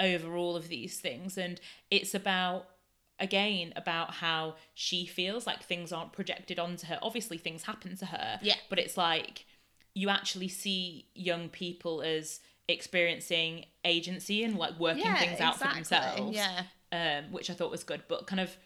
[0.00, 1.60] over all of these things and
[1.90, 2.66] it's about
[3.20, 8.06] again about how she feels like things aren't projected onto her obviously things happen to
[8.06, 8.56] her Yeah.
[8.68, 9.46] but it's like
[9.94, 15.68] you actually see young people as experiencing agency and like working yeah, things out exactly.
[15.68, 16.62] for themselves Yeah.
[16.92, 18.02] um, which I thought was good.
[18.08, 18.56] But kind of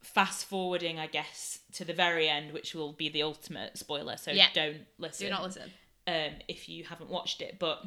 [0.00, 4.16] fast forwarding, I guess, to the very end, which will be the ultimate spoiler.
[4.16, 4.48] So Yeah.
[4.54, 5.26] don't listen.
[5.26, 5.70] Do not listen.
[6.06, 7.58] Um, if you haven't watched it.
[7.58, 7.82] But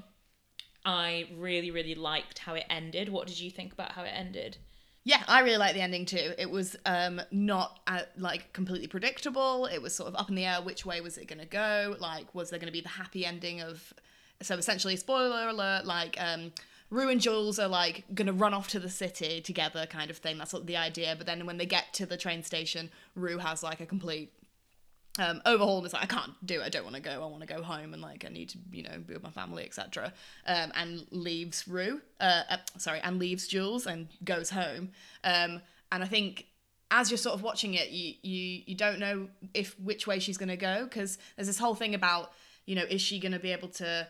[0.86, 3.10] I really, really liked how it ended.
[3.10, 4.58] What did you think about how it ended?
[5.04, 6.34] Yeah, I really like the ending too.
[6.38, 9.66] It was um not uh, like completely predictable.
[9.66, 10.62] It was sort of up in the air.
[10.62, 11.96] Which way was it going to go?
[12.00, 13.94] Like, was there going to be the happy ending of?
[14.44, 15.86] So essentially, spoiler alert.
[15.86, 16.52] Like, um,
[16.92, 20.38] Rue and Jules are like to run off to the city together, kind of thing.
[20.38, 21.16] That's what the idea.
[21.18, 24.34] But then when they get to the train station, Rue has like a complete
[25.18, 26.66] um, overhaul and it's like I can't do it.
[26.66, 27.12] I don't want to go.
[27.12, 29.30] I want to go home and like I need to you know be with my
[29.30, 30.14] family, etc.
[30.46, 32.02] Um, and leaves Rue.
[32.20, 34.92] Uh, uh, sorry, and leaves Jules and goes home.
[35.24, 35.62] Um,
[35.94, 36.48] and I think
[36.92, 40.38] as you're sort of watching it, you you you don't know if which way she's
[40.50, 42.34] to go because there's this whole thing about
[42.66, 44.08] you know is she to be able to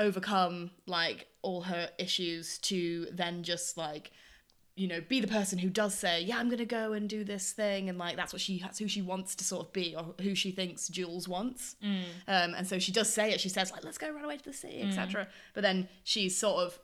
[0.00, 4.10] overcome like all her issues to then just like
[4.76, 7.52] you know be the person who does say yeah i'm gonna go and do this
[7.52, 10.14] thing and like that's what she that's who she wants to sort of be or
[10.22, 11.76] who she thinks jules wants.
[11.82, 13.40] Um, and so she does say it.
[13.40, 16.64] She says like let's go run away to the sea etc but then she sort
[16.66, 16.78] of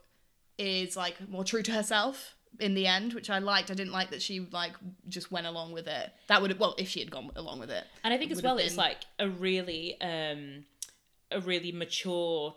[0.58, 3.70] is like more true to herself in the end which i liked.
[3.70, 4.72] I didn't like that she like
[5.08, 6.12] just went along with it.
[6.28, 8.42] That would have well if she had gone along with it And I think as
[8.42, 10.64] well, have it's like a really, um,
[11.30, 12.54] a really mature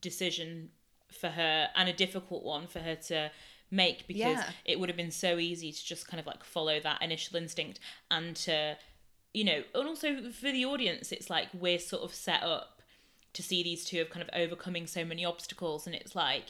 [0.00, 0.70] decision
[1.12, 3.30] for her and a difficult one for her to
[3.70, 4.50] make because Yeah.
[4.64, 7.78] it would have been so easy to just kind of like follow that initial instinct
[8.10, 8.76] and to,
[9.32, 12.82] you know, and also for the audience, it's like we're sort of set up
[13.32, 16.46] to see these two of kind of overcoming so many obstacles, and it's like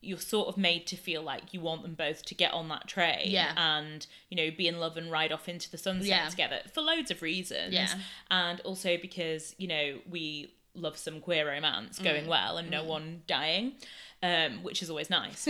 [0.00, 2.86] you're sort of made to feel like you want them both to get on that
[2.86, 3.52] train Yeah.
[3.56, 6.28] and you know be in love and ride off into the sunset Yeah.
[6.28, 7.98] together for loads of reasons Yeah.
[8.30, 12.04] and also because you know we love some queer romance Mm.
[12.04, 13.72] going well and no one dying
[14.22, 15.48] um, which is always nice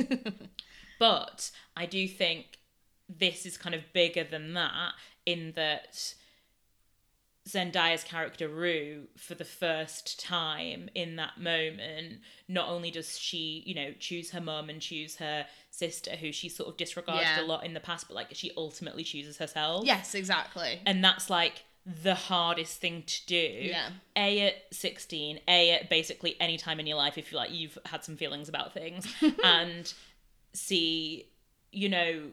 [0.98, 2.58] but i do think
[3.08, 4.92] this is kind of bigger than that
[5.26, 6.14] in that
[7.46, 13.74] Zendaya's character Rue, for the first time in that moment, not only does she, you
[13.74, 17.42] know, choose her mum and choose her sister, who she sort of disregarded Yeah.
[17.42, 19.84] a lot in the past, but like she ultimately chooses herself.
[19.84, 23.36] yes exactly And that's like the hardest thing to do.
[23.36, 23.88] Yeah.
[24.16, 27.76] A at 16, A at basically any time in your life if you like you've
[27.84, 29.06] had some feelings about things.
[29.44, 29.92] and
[30.54, 31.28] C,
[31.72, 32.30] you know,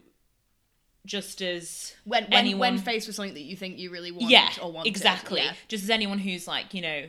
[1.06, 4.30] just as when when, anyone when faced with something that you think you really want
[4.30, 5.42] yeah, or want exactly.
[5.42, 5.54] yeah.
[5.68, 7.06] Just as anyone who's like, you know,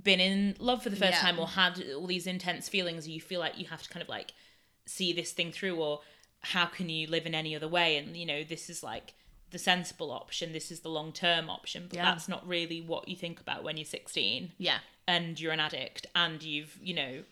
[0.00, 1.20] been in love for the first Yeah.
[1.20, 4.08] time or had all these intense feelings you feel like you have to kind of
[4.08, 4.32] like
[4.86, 6.00] see this thing through or
[6.40, 9.14] how can you live in any other way and you know this is like
[9.54, 12.04] the sensible option this is the long term option but Yeah.
[12.10, 14.78] that's not really what you think about when you're 16 Yeah.
[15.08, 17.22] and you're an addict and you've you know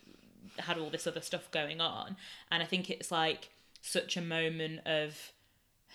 [0.58, 2.16] had all this other stuff going on
[2.50, 5.32] and i think it's like such a moment of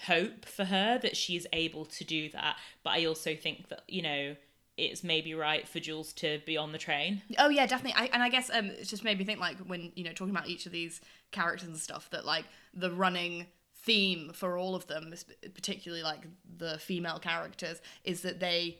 [0.05, 4.01] hope for her that she's able to do that but i also think that you
[4.01, 4.35] know
[4.77, 7.99] it's maybe right for jules to be on the train Oh yeah, definitely.
[7.99, 10.35] I, and I guess um, it just made me think like when you know talking
[10.35, 13.47] about each of these characters and stuff that like the running
[13.87, 15.13] theme for all of them,
[15.55, 16.23] particularly like
[16.57, 18.77] the female characters, is that they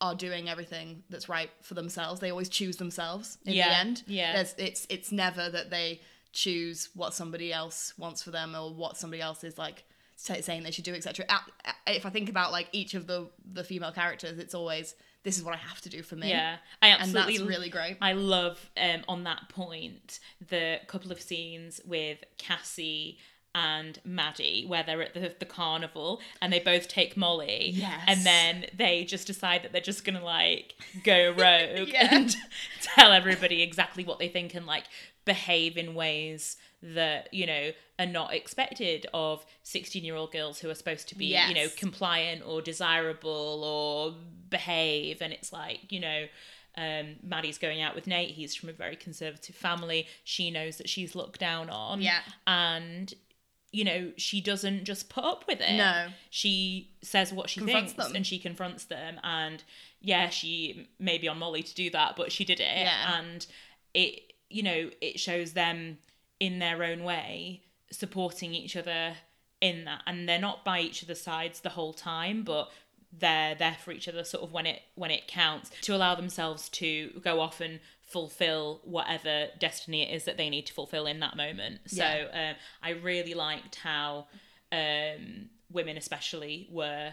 [0.00, 2.20] are doing everything that's right for themselves.
[2.20, 4.02] They always choose themselves in the end.
[4.06, 4.32] yeah.
[4.34, 6.00] There's, it's it's never that they
[6.32, 9.84] choose what somebody else wants for them or what somebody else is like
[10.16, 11.26] say- saying they should do, etc.
[11.86, 15.44] If I think about like each of the the female characters, it's always this is
[15.44, 16.30] what I have to do for me.
[16.30, 17.98] yeah i And absolutely that's really great.
[18.00, 23.18] I love um, on that point the couple of scenes with Cassie
[23.54, 27.70] and Maddie where they're at the, the carnival and they both take Molly.
[27.74, 28.02] Yes.
[28.06, 32.08] And then they just decide that they're just gonna like go rogue Yeah.
[32.14, 32.36] and
[32.82, 34.84] tell everybody exactly what they think and like
[35.24, 40.70] behave in ways that you know are not expected of 16 year old girls who
[40.70, 44.14] are supposed to be you know compliant or desirable or
[44.48, 46.24] behave and it's like you know
[46.76, 48.30] um, Maddie's going out with Nate.
[48.30, 50.06] He's from a very conservative family.
[50.22, 52.00] She knows that she's looked down on.
[52.00, 52.20] Yeah.
[52.46, 53.12] And,
[53.72, 55.76] you know, she doesn't just put up with it.
[55.76, 56.08] No.
[56.28, 58.16] She says what she Confronts thinks them.
[58.16, 59.20] and she confronts them.
[59.22, 59.62] And,
[60.00, 62.66] yeah, she may be on Molly to do that, but she did it.
[62.76, 63.18] Yeah.
[63.18, 63.46] And
[63.94, 65.98] it, you know, it shows them
[66.40, 69.14] in their own way supporting each other
[69.60, 70.02] in that.
[70.06, 72.70] And they're not by each other's sides the whole time, but
[73.16, 76.68] they're there for each other sort of when it when it counts to allow themselves
[76.68, 77.80] to go off and
[78.10, 82.54] fulfill whatever destiny it is that they need to fulfill in that moment so um,
[82.82, 84.26] i really liked how
[84.72, 87.12] um, women especially were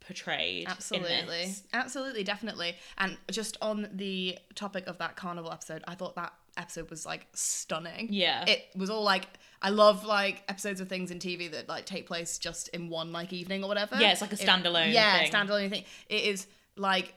[0.00, 1.54] portrayed in Absolutely.
[1.72, 2.76] Absolutely, definitely.
[2.96, 7.26] And just on the topic of that carnival episode, I thought that episode was like
[7.34, 8.08] stunning.
[8.10, 8.44] Yeah.
[8.46, 9.26] It was all like
[9.60, 13.12] I love like episodes of things in TV that like take place just in one
[13.12, 13.96] like evening or whatever.
[13.96, 15.30] Yeah, it's like a It- standalone yeah, thing.
[15.32, 15.84] standalone thing.
[16.08, 17.14] It is like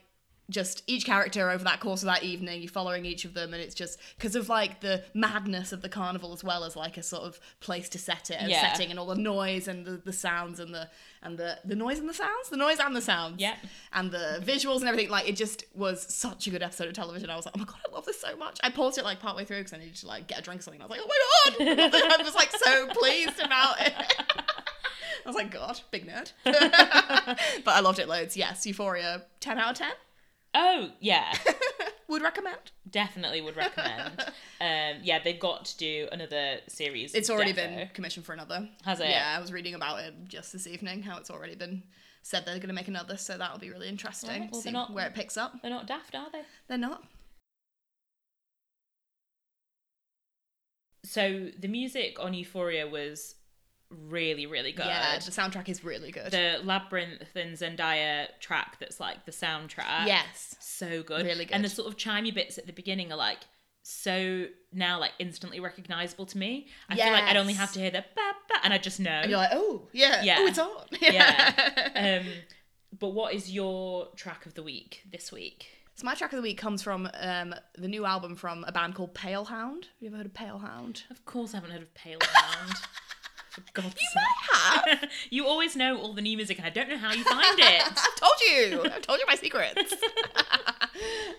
[0.50, 3.62] just each character over that course of that evening, you're following each of them, and
[3.62, 7.02] it's just because of like the madness of the carnival as well as like a
[7.02, 8.72] sort of place to set it and Yeah.
[8.72, 10.88] setting and all the noise and the, the sounds and the
[11.22, 13.54] and the the noise and the sounds, the noise and the sounds, Yeah.
[13.92, 15.10] and the visuals and everything.
[15.10, 17.30] Like it just was such a good episode of television.
[17.30, 18.58] I was like, oh my god, I love this so much.
[18.64, 20.64] I paused it like partway through because I needed to like get a drink or
[20.64, 20.82] something.
[20.82, 22.16] I was like, oh my god, I.
[22.18, 23.94] I was like so pleased about it.
[25.24, 26.32] I was like, God, big nerd.
[26.44, 28.36] but I loved it loads.
[28.36, 29.92] Yes, Euphoria, 10 out of 10.
[30.54, 31.32] Oh yeah
[32.08, 32.58] Would recommend.
[32.90, 34.20] definitely would recommend
[34.60, 37.56] um, yeah they've got to do another series It's already defo.
[37.76, 38.68] been commissioned for another.
[38.84, 39.08] Has it?
[39.08, 41.82] Yeah, I was reading about it just this evening, how it's already been
[42.22, 44.70] said they're going to make another, so that'll be really interesting Right, to well, see
[44.70, 45.54] not- where it picks up.
[45.62, 47.02] they're not daft are they They're not.
[51.04, 53.34] so the music on euphoria was
[54.08, 56.30] really really good Yeah, the soundtrack is really good.
[56.32, 60.56] the Labrinth and zendaya track that's like the soundtrack yes.
[60.60, 61.54] so good Really good.
[61.54, 63.38] and the sort of chimey bits at the beginning are like
[63.82, 67.90] so now like instantly recognizable to me i feel like i'd only have to hear
[67.90, 70.22] the ba, ba, and i just know And you're like, oh, yeah.
[70.22, 70.36] Yeah.
[70.38, 70.86] Oh, it's on.
[71.00, 72.20] Yeah.
[72.22, 72.32] um
[72.98, 76.42] but what is your track of the week this week So my track of the
[76.42, 79.84] week comes from um, the new album from a band called Palehound.
[79.84, 81.02] Have you ever heard of Palehound?
[81.10, 82.72] of course i haven't heard of pale hound
[83.52, 83.94] for god's
[84.52, 84.84] have.
[85.00, 87.58] sake you always know all the new music and i don't know how you find
[87.58, 88.90] it I've told you.
[88.92, 89.92] I've told you my secrets.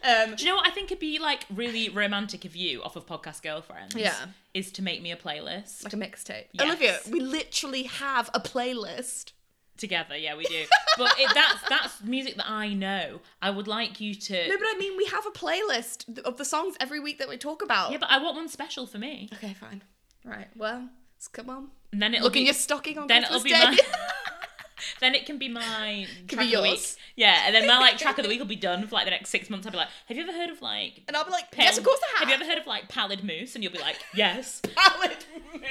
[0.03, 2.95] um, Do you know what I think it'd be like really romantic of you off
[2.95, 3.95] of Podcast Girlfriends?
[3.95, 4.13] Yeah.
[4.53, 6.45] Is to make me a playlist like a mixtape.
[6.51, 6.65] Yes.
[6.65, 9.31] Olivia, we literally have a playlist.
[9.77, 10.15] together.
[10.17, 10.65] Yeah, we do.
[10.97, 13.19] But it, that's that's music that I know.
[13.41, 14.47] I would like you to.
[14.47, 17.37] No, but I mean, we have a playlist of the songs every week that we
[17.37, 17.91] talk about.
[17.91, 19.29] yeah, but I want one special for me.
[19.33, 19.81] Okay, fine.
[20.23, 20.47] Right.
[20.55, 20.89] Well,
[21.31, 21.69] come on.
[21.93, 23.83] And then it'll Look be in your stocking on then Christmas it'll be Day.
[23.83, 23.97] my.
[24.99, 26.71] then it can be my Can track be of the week.
[26.79, 26.97] yours.
[27.15, 29.11] Yeah, and then my like track of the week will be done for like the
[29.11, 29.65] next six months.
[29.67, 31.03] I'll be like, have you ever heard of like?
[31.07, 32.19] and I'll be like, pale- yes, of course I have.
[32.19, 33.53] Have you ever heard of like pallid moose?
[33.55, 34.61] And you'll be like, yes.
[34.75, 35.17] Pallid
[35.53, 35.61] Moose.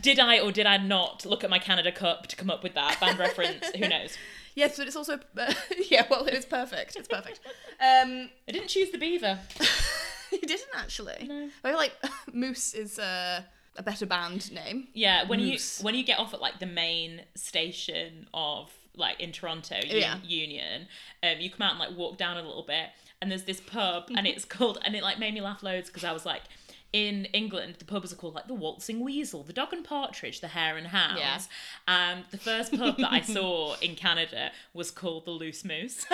[0.00, 2.74] Did I or did I not look at my Canada Cup to come up with
[2.74, 3.66] that band reference?
[3.74, 4.16] Who knows?
[4.54, 5.18] yes, but it's also
[5.90, 6.06] yeah.
[6.10, 6.96] Well, it is perfect.
[6.96, 7.40] It's perfect.
[7.80, 9.38] Um, I didn't choose the beaver.
[10.32, 11.26] you didn't actually.
[11.28, 11.48] No.
[11.64, 11.92] I feel like
[12.32, 13.42] Moose is uh,
[13.76, 14.88] a better band name.
[14.94, 15.80] Yeah, when Moose.
[15.80, 19.98] you when you get off at like the main station of like in Toronto U-
[19.98, 20.16] Yeah.
[20.24, 20.86] Union.
[21.22, 22.88] Um, you come out and like walk down a little bit,
[23.20, 26.04] and there's this pub, and it's called, and it like made me laugh loads because
[26.04, 26.42] I was like.
[26.92, 30.48] In England, the pubs are called like the Waltzing Weasel, the Dog and Partridge, the
[30.48, 31.18] Hare and Hounds.
[31.20, 31.38] Yeah.
[31.88, 36.06] And the first pub that I saw in Canada was called the Loose Moose.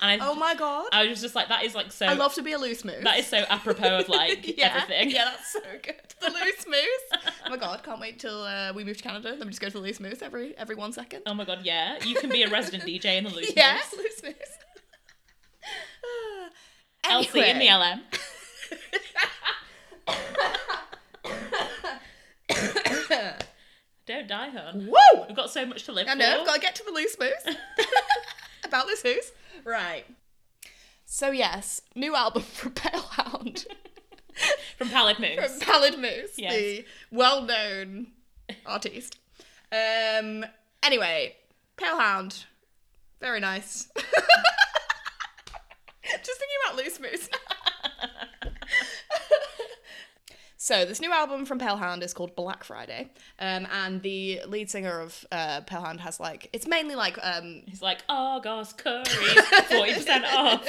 [0.00, 0.86] And I, Oh my god.
[0.92, 2.06] I was just like, that is like so.
[2.06, 3.02] I love to be a loose moose.
[3.04, 5.10] that is so apropos of like yeah, everything.
[5.10, 5.96] Yeah, that's so good.
[6.20, 7.20] The loose moose.
[7.46, 9.30] Oh my god, can't wait till uh, we move to Canada.
[9.36, 11.22] Then we just go to the loose moose every every one second.
[11.26, 11.98] Oh my god, yeah.
[12.04, 14.02] You can be a resident DJ in the Loose yeah, Moose.
[14.02, 14.34] loose moose.
[17.04, 18.02] Elsie in the LM.
[24.06, 24.86] Don't die, hon.
[24.88, 25.24] Woo!
[25.28, 26.18] We've got so much to live I for.
[26.18, 27.56] know, I've got to get to the loose moose.
[28.64, 29.32] About this moose.
[29.64, 30.04] Right.
[31.06, 33.66] So yes, new album from Palehound.
[34.78, 35.50] From Pallid Moose.
[35.50, 36.54] from Pallid Moose, Yes.
[36.54, 38.06] the well-known
[38.64, 39.18] artiste.
[39.70, 40.46] Um.
[40.82, 41.36] Anyway,
[41.76, 42.44] Palehound,
[43.20, 43.88] very nice.
[46.04, 47.28] Just thinking about Loose Moose.
[50.62, 55.00] So this new album from Palehound is called Black Friday, um, and the lead singer
[55.00, 60.68] of uh, Palehound has like it's mainly like um, He's like, Argos curry 40% off.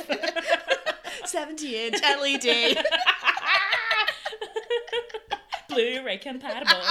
[1.25, 2.77] 70 inch LED.
[5.67, 6.81] Blu-ray compatible.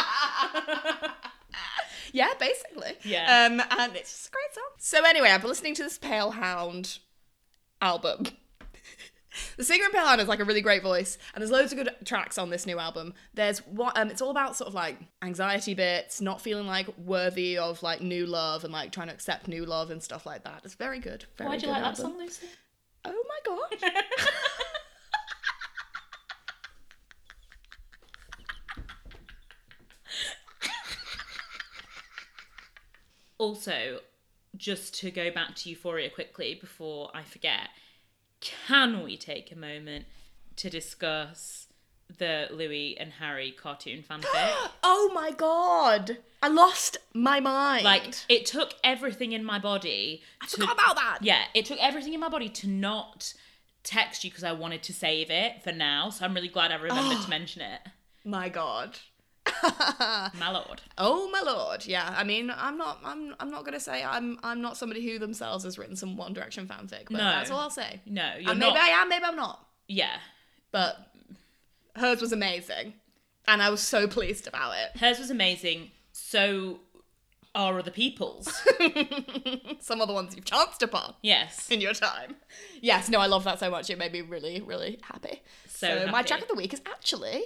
[2.12, 2.98] Yeah, basically.
[3.02, 3.46] Yeah.
[3.46, 4.64] Um, and it's just a great song.
[4.76, 6.98] So anyway, I've been listening to this Palehound
[7.80, 8.24] album.
[9.56, 11.94] The singer in Hound has like a really great voice, and there's loads of good
[12.04, 13.14] tracks on this new album.
[13.34, 17.58] There's what um, it's all about sort of like anxiety bits, not feeling like worthy
[17.58, 20.62] of like new love, and like trying to accept new love and stuff like that.
[20.64, 21.24] It's very good.
[21.36, 22.46] Very Why'd you good like that song, Lucy?
[23.04, 23.92] Oh my god.
[33.40, 34.00] Also,
[34.54, 37.70] just to go back to Euphoria quickly before I forget,
[38.40, 40.06] can we take a moment
[40.56, 41.66] to discuss
[42.18, 44.24] the Louis and Harry cartoon fanfic?
[44.82, 46.18] oh my god.
[46.42, 47.84] I lost my mind.
[47.84, 50.52] like, it took everything in my body I to.
[50.52, 51.18] forgot about that.
[51.20, 53.34] Yeah, it took everything in my body to not
[53.82, 56.10] text you because I wanted to save it for now.
[56.10, 57.80] So I'm really glad I remembered to mention it.
[58.24, 58.98] My god.
[60.38, 60.80] My lord.
[60.98, 62.14] Oh my lord, yeah.
[62.16, 65.64] I mean, I'm not, I'm, I'm not gonna say I'm, I'm not somebody who themselves
[65.64, 67.18] has written some One Direction fanfic, but No.
[67.18, 68.00] that's all I'll say.
[68.06, 68.74] No, you're And not.
[68.74, 69.66] maybe I am, maybe I'm not.
[69.88, 70.16] Yeah.
[70.72, 70.96] But
[71.96, 72.94] hers was amazing,
[73.48, 74.98] and I was so pleased about it.
[75.00, 75.90] Hers was amazing.
[76.12, 76.80] So
[77.54, 78.46] are other people's.
[79.80, 81.68] some of the ones you've chanced upon yes.
[81.70, 82.36] in your time.
[82.80, 83.90] Yes, no, I love that so much.
[83.90, 85.42] It made me really, really happy.
[85.66, 86.28] So my happy.
[86.28, 87.44] track of the week is actually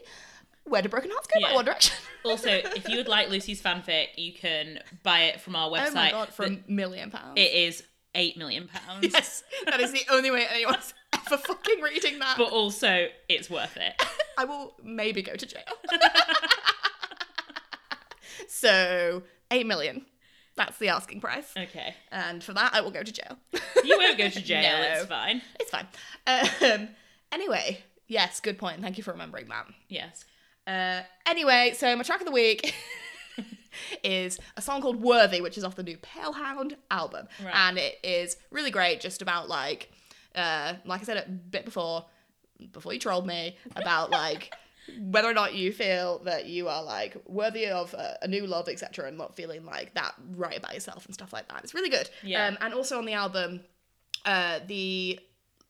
[0.64, 1.94] "Where Do Broken Hearts Go" by One Direction.
[2.24, 5.90] Also, if you would like Lucy's fanfic, you can buy it from our website.
[5.90, 7.34] oh my god, for a million pounds.
[7.36, 7.82] It is
[8.14, 9.06] eight million pounds.
[9.12, 12.36] yes, that is the only way anyone's ever fucking reading that.
[12.38, 14.02] But also, it's worth it.
[14.38, 15.60] I will maybe go to jail.
[18.48, 20.06] so, 8 million.
[20.56, 21.52] That's the asking price.
[21.56, 21.94] Okay.
[22.12, 23.36] And for that, I will go to jail.
[23.84, 24.92] You won't go to jail, No.
[24.94, 25.42] it's fine.
[25.60, 25.88] it's fine.
[26.26, 26.88] Um,
[27.32, 28.80] anyway, yes, good point.
[28.80, 29.66] Thank you for remembering that.
[29.88, 30.24] Yes.
[30.66, 32.74] Uh, anyway, so my track of the week
[34.04, 37.26] is a song called Worthy, which is off the new Palehound album.
[37.44, 37.54] Right.
[37.54, 39.90] And it is really great, just about like,
[40.34, 42.06] uh, like I said a bit before,
[42.72, 44.52] before you trolled me, about like
[44.98, 48.68] whether or not you feel that you are like worthy of a, a new love,
[48.68, 51.62] etc., and not feeling like that right about yourself and stuff like that.
[51.64, 52.08] It's really good.
[52.22, 52.46] Yeah.
[52.46, 53.60] Um, and also on the album,
[54.24, 55.20] uh, the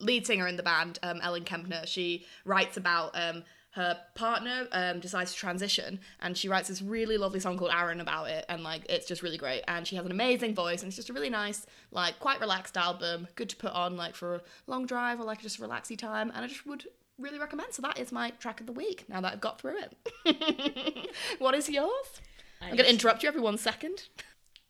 [0.01, 5.01] lead singer in the band, um, Ellen Kempner, she writes about um, her partner um,
[5.01, 8.63] decides to transition, and she writes this really lovely song called Aaron about it, and
[8.63, 9.65] like it's just really great.
[9.67, 12.77] And she has an amazing voice, and it's just a really nice, like quite relaxed
[12.77, 15.99] album, good to put on like for a long drive or like just a relaxy
[15.99, 16.31] time.
[16.37, 16.87] And I just would
[17.19, 17.73] really recommend.
[17.73, 19.07] So that is my track of the week.
[19.09, 19.79] Now that I've got through
[20.25, 21.11] it,
[21.41, 22.21] what is yours?
[22.63, 24.05] I I'm gonna interrupt you every one second.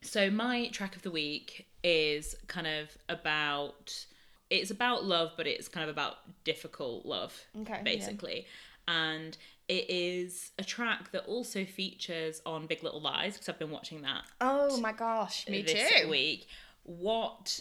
[0.01, 4.07] So my track of the week is kind of about
[4.51, 8.47] it's about love, but it's kind of about difficult love, Okay, basically.
[8.87, 9.37] And
[9.69, 14.03] it is a track that also features on Big Little Lies because I've been watching
[14.03, 16.09] that Oh my gosh, me this too.
[16.09, 16.47] week.
[16.83, 17.61] What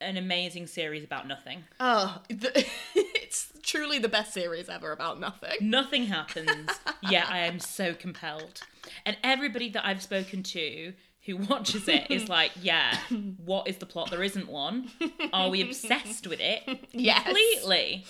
[0.00, 1.64] an amazing series about nothing.
[1.80, 5.56] Oh, the, it's truly the best series ever about nothing.
[5.60, 6.70] Nothing happens,
[7.02, 8.62] yeah, I am so compelled.
[9.06, 10.92] And everybody that I've spoken to
[11.24, 12.98] who watches it is like, yeah,
[13.44, 14.10] what is the plot?
[14.10, 14.90] There isn't one.
[15.32, 16.62] Are we obsessed with it?
[16.92, 17.24] Yes.
[17.24, 18.04] Completely.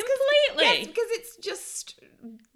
[0.00, 0.64] Completely.
[0.78, 2.00] Yes, because it's just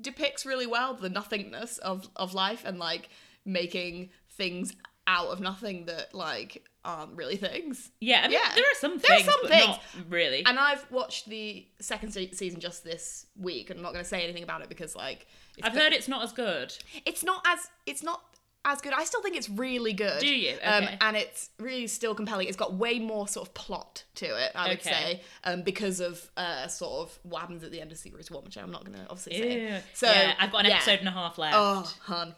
[0.01, 3.09] depicts really well the nothingness of of life and like
[3.45, 4.75] making things
[5.07, 7.91] out of nothing that like aren't really things.
[8.01, 8.55] Yeah, I mean, Yeah.
[8.55, 9.67] there are some There are some but things.
[9.67, 10.45] not really.
[10.47, 14.09] And I've watched the second se- season just this week, and I'm not going to
[14.09, 15.27] say anything about it because like
[15.59, 16.75] it's I've heard it's not as good.
[17.05, 18.23] it's not as it's not
[18.65, 18.93] as good.
[18.93, 20.21] I still think it's really good.
[20.21, 20.57] Do you?
[20.63, 20.99] Um, Okay.
[21.01, 22.47] and it's really still compelling.
[22.47, 24.91] It's got way more sort of plot to it, I would Okay.
[24.91, 28.45] say, um, because of uh, sort of what happens at the end of series one,
[28.45, 29.75] which I'm not going to obviously say.
[29.77, 29.79] Ew.
[29.95, 30.77] So yeah, I've got an yeah.
[30.77, 31.57] episode and a half left.
[31.57, 32.35] Oh, hun,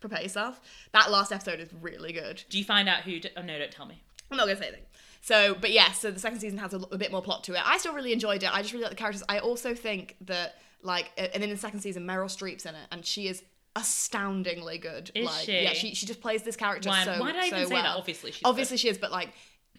[0.00, 0.60] prepare yourself.
[0.92, 2.42] That last episode is really good.
[2.48, 3.20] Do you find out who?
[3.20, 4.00] D- oh no, don't tell me.
[4.30, 4.84] I'm not gonna say anything.
[5.20, 7.60] So, but yeah, so the second season has a bit more plot to it.
[7.64, 8.54] I still really enjoyed it.
[8.54, 9.24] I just really like the characters.
[9.28, 12.86] I also think that like, and then in the second season, Meryl Streep's in it,
[12.92, 13.42] and she is
[13.76, 15.12] astoundingly good.
[15.14, 15.62] Is like, she?
[15.62, 17.74] Yeah, she she just plays this character Why, so why did I even so say
[17.74, 17.82] well.
[17.84, 17.96] that?
[17.96, 19.32] Obviously, she's Obviously, she is, but like.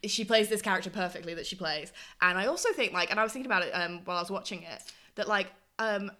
[0.06, 1.92] She plays this character perfectly that she plays,
[2.22, 4.30] and I also think like, and I was thinking about it um, while I was
[4.30, 4.84] watching it,
[5.16, 5.48] that like,
[5.80, 6.12] um,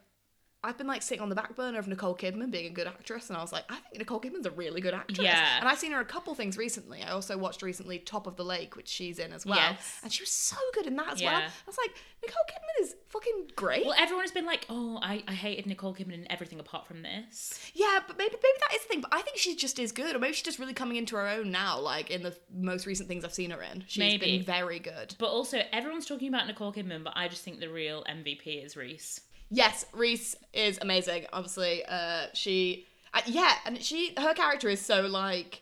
[0.64, 3.30] I've been like sitting on the back burner of Nicole Kidman being a good actress,
[3.30, 5.20] and I was like, I think Nicole Kidman's a really good actress.
[5.20, 5.60] Yeah.
[5.60, 7.04] And I've seen her a couple things recently.
[7.04, 10.00] I also watched recently Top of the Lake, which she's in as well, Yes.
[10.04, 11.36] and she was so good in that as well.
[11.38, 11.92] I was like,
[12.24, 13.86] Nicole Kidman is fucking great.
[13.86, 17.04] Well, everyone has been like, "Oh, I, I hated Nicole Kidman in everything apart from
[17.04, 19.02] this." yeah, but maybe maybe that is the thing.
[19.02, 21.28] But I think she just is good, or maybe she's just really coming into her
[21.28, 21.80] own now.
[21.80, 24.38] Like in the most recent things I've seen her in, she's Maybe.
[24.38, 25.16] been very good.
[25.20, 28.76] But also, everyone's talking about Nicole Kidman, but I just think the real MVP is
[28.76, 29.22] Reese.
[29.50, 31.26] Yes, Reese is amazing.
[31.32, 35.62] Obviously, uh, she, uh, yeah, and she, her character is so like,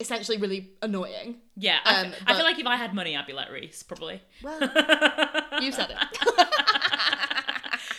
[0.00, 1.36] essentially really annoying.
[1.56, 4.22] Yeah, I, Um, I feel like if I had money, I'd be like Reese, probably.
[4.42, 4.60] Well,
[5.60, 5.96] you said it.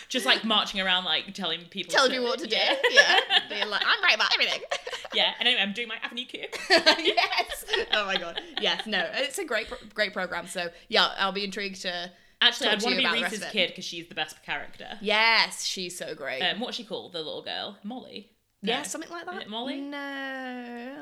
[0.08, 2.56] Just like marching around, like telling people, Telling to- you what to do.
[2.56, 4.60] Yeah, Yeah, being like, I'm right about everything.
[5.14, 5.34] yeah.
[5.38, 6.46] And anyway, I'm doing my Avenue Q.
[6.70, 7.64] yes.
[7.92, 8.40] Oh my god.
[8.60, 8.86] Yes.
[8.86, 9.06] No.
[9.14, 10.48] It's a great, great program.
[10.48, 12.10] So yeah, I'll be intrigued to.
[12.42, 14.98] Actually, I'd want to be Reese's kid because she's the best character.
[15.00, 16.40] Yes, she's so great.
[16.42, 17.12] Um, what's she called?
[17.12, 18.30] The little girl, Molly.
[18.62, 18.72] No.
[18.72, 19.34] yeah, something like that.
[19.36, 19.80] Is it Molly?
[19.80, 21.00] No.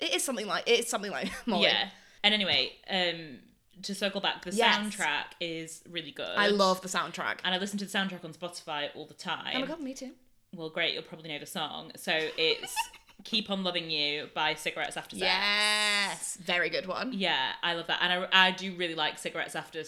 [0.00, 1.64] It is something like it's something like Molly.
[1.64, 1.88] Yeah.
[2.24, 3.38] And anyway, um,
[3.82, 4.76] to circle back, the Yes.
[4.76, 6.28] soundtrack is really good.
[6.36, 7.38] I love the soundtrack.
[7.44, 9.52] And I listen to the soundtrack on Spotify all the time.
[9.56, 10.12] Oh my god, me too.
[10.54, 11.92] Well, great, you'll probably know the song.
[11.96, 12.74] So it's
[13.24, 15.22] "Keep on Loving You" by Cigarettes After Sex.
[15.30, 17.12] Yes, very good one.
[17.12, 19.82] Yeah, I love that, and I, I do really like Cigarettes After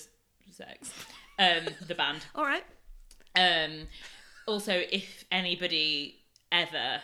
[0.51, 0.93] Sex,
[1.39, 2.24] um, the band.
[2.35, 2.64] All right.
[3.37, 3.89] Um,
[4.47, 6.20] also, if anybody
[6.53, 7.01] ever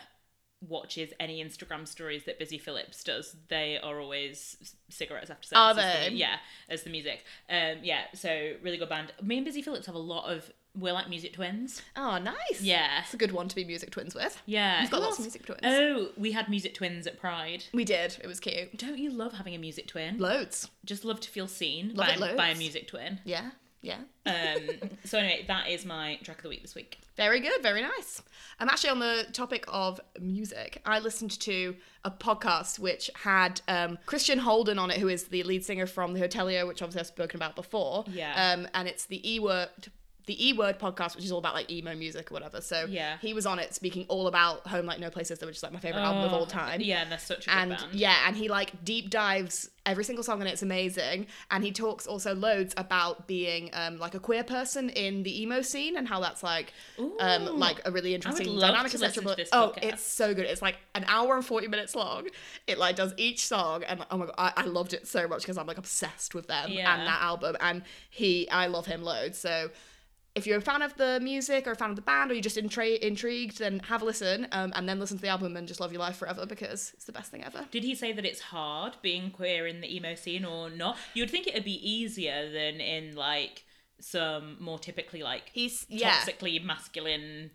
[0.67, 5.57] watches any Instagram stories that Busy Phillips does, they are always cigarettes after sex.
[5.57, 6.15] Are as the- they?
[6.15, 6.35] yeah,
[6.69, 7.23] as the music.
[7.49, 9.11] Um, yeah, so really good band.
[9.21, 10.49] Me and Busy Phillips have a lot of.
[10.79, 11.81] We're like music twins.
[11.97, 12.61] Oh, nice.
[12.61, 14.41] Yeah, It's a good one to be music twins with.
[14.45, 14.81] yeah.
[14.81, 15.59] We've got Who lots of music twins.
[15.63, 17.65] Oh, we had music twins at Pride.
[17.73, 18.17] We did.
[18.23, 18.77] It was cute.
[18.77, 20.17] Don't you love having a music twin?
[20.17, 20.69] Loads.
[20.85, 22.37] Just love to feel seen Love by, it loads.
[22.37, 23.19] by a music twin.
[23.25, 23.51] Yeah.
[23.81, 23.97] Yeah.
[24.25, 24.69] Um,
[25.03, 26.99] so anyway, that is my track of the week this week.
[27.17, 28.21] Very good, very nice.
[28.59, 30.81] I'm actually on the topic of music.
[30.85, 35.43] I listened to a podcast which had um, Christian Holden on it, who is the
[35.43, 38.05] lead singer from The Hotelier, which obviously I've spoken about before.
[38.07, 38.53] Yeah.
[38.53, 39.67] Um, and it's the E Word.
[40.27, 42.61] The E Word podcast, which is all about like emo music or whatever.
[42.61, 43.17] So Yeah.
[43.21, 45.79] he was on it speaking all about Home Like No Places, which is like my
[45.79, 46.81] favorite album of all Oh, time.
[46.81, 47.93] Yeah, and they're such a good and band.
[47.93, 52.05] yeah and he like deep dives every single song and it's amazing and he talks
[52.05, 56.19] also loads about being um like a queer person in the emo scene and how
[56.19, 56.71] that's like
[57.19, 59.07] um like a really interesting love dynamic to etc.
[59.07, 59.93] listen to But- this oh podcast.
[59.93, 62.27] it's so good it's like an hour and 40 minutes long
[62.67, 65.41] it like does each song and oh my god i, I loved it so much
[65.41, 66.93] because i'm like obsessed with them Yeah.
[66.95, 69.71] and that album and he i love him loads so
[70.33, 72.41] if you're a fan of the music or a fan of the band or you're
[72.41, 75.67] just intra- intrigued, then have a listen um, and then listen to the album and
[75.67, 77.65] just love your life forever because it's the best thing ever.
[77.71, 80.97] Did he say that it's hard being queer in the emo scene or not?
[81.13, 83.65] You would think it would be easier than in like
[83.99, 87.51] some more typically like He's yeah, toxically masculine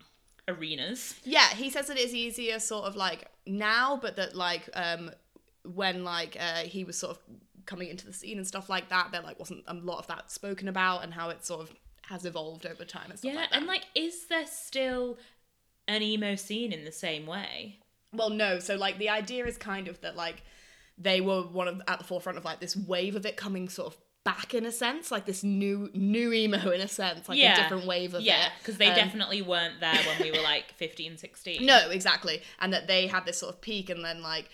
[0.47, 1.15] arenas.
[1.23, 1.47] yeah.
[1.49, 5.11] He says that it's easier, sort of like now, but that like um
[5.65, 7.19] when like uh, he was sort of
[7.65, 10.31] coming into the scene and stuff like that, there like wasn't a lot of that
[10.31, 11.73] spoken about and how it sort of
[12.09, 13.57] has evolved over time and stuff Yeah, like that.
[13.57, 15.17] and like is there still
[15.87, 17.79] an emo scene in the same way?
[18.13, 18.59] Well, no.
[18.59, 20.43] So like the idea is kind of that like
[20.97, 23.93] they were one of at the forefront of like this wave of it coming sort
[23.93, 27.53] of back in a sense, like this new new emo in a sense, like yeah.
[27.53, 28.51] a different wave of yeah, it.
[28.59, 31.65] because they Um, definitely weren't there when we were like 15, 16.
[31.65, 32.41] No, exactly.
[32.59, 34.49] And that they had this sort of peak and then like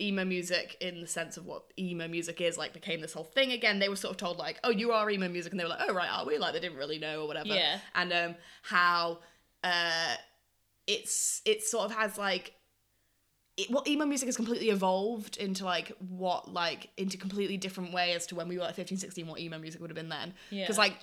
[0.00, 3.52] emo music in the sense of what emo music is like became this whole thing
[3.52, 5.70] again they were sort of told like oh you are emo music and they were
[5.70, 7.78] like oh right are we like they didn't really know or whatever Yeah.
[7.94, 9.18] and um how
[9.64, 10.14] uh
[10.86, 12.52] it's it sort of has like
[13.56, 18.12] it, what emo music has completely evolved into like what like into completely different way
[18.12, 20.34] as to when we were like 15 16 what emo music would have been then
[20.50, 20.64] Yeah.
[20.64, 20.94] because like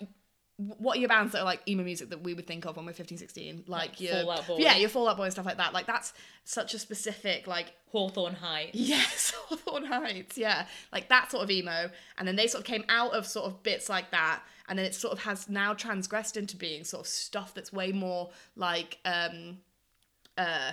[0.59, 2.85] what are your bands that are like emo music that we would think of when
[2.85, 3.63] we're 15, 16?
[3.67, 4.57] Like, Like your Fall Out Boy.
[4.59, 5.73] yeah, your Fallout Boy and stuff like that.
[5.73, 6.11] Like that's
[6.43, 8.71] such a specific like Hawthorne Heights.
[8.75, 10.65] Yes, Hawthorne Heights, yeah.
[10.91, 11.89] Like that sort of emo.
[12.17, 14.41] And then they sort of came out of sort of bits like that.
[14.67, 17.91] And then it sort of has now transgressed into being sort of stuff that's way
[17.91, 19.59] more like um
[20.37, 20.71] uh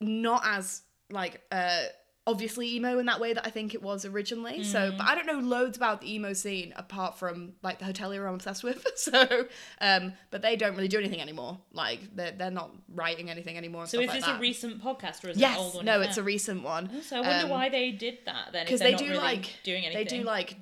[0.00, 1.82] not as like uh
[2.30, 4.62] obviously emo in that way that I think it was originally.
[4.64, 8.26] So but I don't know loads about the emo scene apart from like the hotelier
[8.28, 8.86] I'm obsessed with.
[8.96, 9.46] so
[9.80, 11.58] um but they don't really do anything anymore.
[11.72, 13.86] Like they're they're not writing anything anymore.
[13.86, 14.36] So is like this that.
[14.38, 15.84] a recent podcast or is it an old one?
[15.84, 16.90] no, it's a recent one.
[16.94, 18.64] Oh, So I wonder Um, why they did that then.
[18.64, 20.04] because they do really like doing anything.
[20.04, 20.56] they do like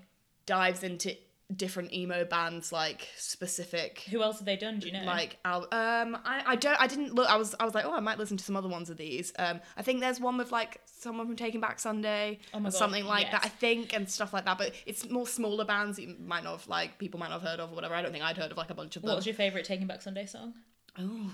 [0.47, 1.15] dives into
[1.57, 4.81] different emo bands like specific Who else have they done?
[4.81, 5.05] Do you know?
[5.05, 7.95] like al- um I, I don't I didn't look I was I was like oh
[7.95, 10.53] I might listen to some other ones of these um I think there's one with
[10.53, 13.33] like someone from Taking Back Sunday Oh or God, something like yes.
[13.33, 16.45] that I think and stuff like that but it's more smaller bands that you might
[16.45, 18.37] not have like people might not have heard of or whatever I don't think I'd
[18.37, 20.53] heard of like a bunch of them what was your favourite Taking Back Sunday song?
[20.99, 21.31] oh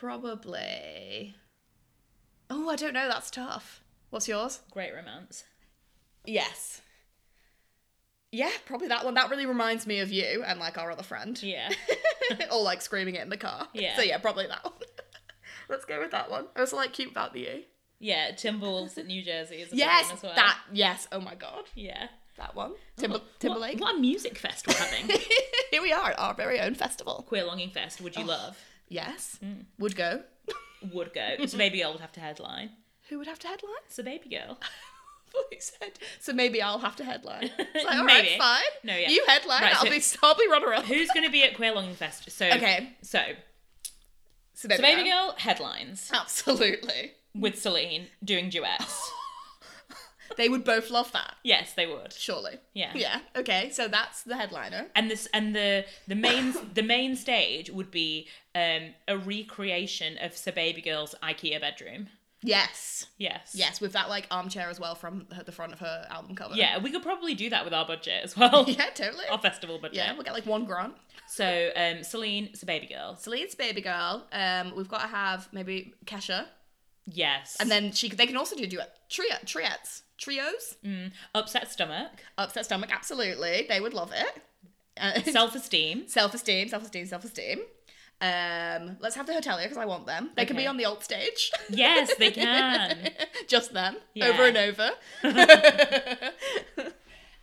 [0.00, 1.34] probably
[2.48, 5.44] oh I don't know that's tough what's yours Great Romance.
[6.26, 6.80] Yes.
[8.34, 9.14] Yeah, probably that one.
[9.14, 11.40] That really reminds me of you and like our other friend.
[11.42, 11.70] Yeah.
[12.52, 13.68] or like screaming it in the car.
[13.72, 13.94] Yeah.
[13.96, 14.72] So yeah, probably that one.
[15.68, 16.46] Let's go with that one.
[16.56, 17.62] I also like cute about the U.
[18.00, 20.34] Yeah, Timberwolves at New Jersey is a Yes, one as well.
[20.34, 20.58] that.
[20.72, 21.06] Yes.
[21.12, 22.08] Oh my god, Yeah.
[22.36, 22.72] that one.
[22.96, 23.74] Timber, What- Timberlake.
[23.80, 25.06] What, what a music fest we're having.
[25.70, 27.24] Here we are at our very own festival.
[27.28, 28.58] Queer Longing Fest, would you love?
[28.88, 29.38] Yes.
[29.42, 29.64] Mm.
[29.78, 30.22] Would go.
[30.92, 31.46] Would go.
[31.46, 32.70] So maybe I would have to headline.
[33.08, 33.72] Who would have to headline?
[33.88, 34.56] Sir Babygirl.
[35.58, 35.92] Said.
[36.20, 37.50] So maybe I'll have to headline.
[37.58, 38.28] It's like, all Maybe.
[38.30, 38.62] right, fine.
[38.82, 39.08] No, yeah.
[39.08, 39.62] You headline.
[39.62, 40.02] Right, I'll so- be.
[40.22, 40.84] I'll be runner up.
[40.84, 42.30] Who's going to be at Queer Longing Fest?
[42.30, 42.90] So Okay.
[43.02, 43.20] So,
[44.54, 47.12] So Sir Babygirl headlines Absolutely.
[47.34, 49.10] with Celine doing duets.
[50.36, 51.34] They would both love that.
[51.44, 52.12] yes, they would.
[52.12, 52.58] Surely.
[52.72, 52.90] Yeah.
[52.94, 53.20] Yeah.
[53.36, 53.70] Okay.
[53.70, 54.86] So that's the headliner.
[54.96, 60.36] and this and the the main the main stage would be um a recreation of
[60.36, 62.08] Sir Babygirl's IKEA bedroom.
[62.44, 63.06] Yes.
[63.18, 63.52] Yes.
[63.54, 66.54] Yes, with that like armchair as well from her, the front of her album cover.
[66.54, 68.64] Yeah, we could probably do that with our budget as well.
[68.68, 69.24] Yeah, totally.
[69.30, 69.96] Our festival budget.
[69.96, 70.94] Yeah, we'll get like one grant.
[71.26, 73.16] So um Celine, a Baby Girl.
[73.16, 74.26] Celine's baby girl.
[74.30, 76.46] Um, we've got to have maybe Kesha,
[77.06, 77.56] Yes.
[77.60, 78.08] and then she.
[78.08, 80.76] They can also do duet trio triettes, trios.
[80.84, 83.66] Mm, upset stomach, Upset stomach, absolutely.
[83.68, 84.42] They would love it.
[85.00, 86.06] Uh, self esteem.
[86.08, 87.60] self esteem, self esteem, self esteem.
[88.20, 90.30] Um, let's have the hotelier because I want them.
[90.36, 91.50] They can be on the alt stage.
[91.68, 93.10] Yes, they can.
[93.48, 94.26] Just them, Yeah.
[94.28, 94.90] over and over.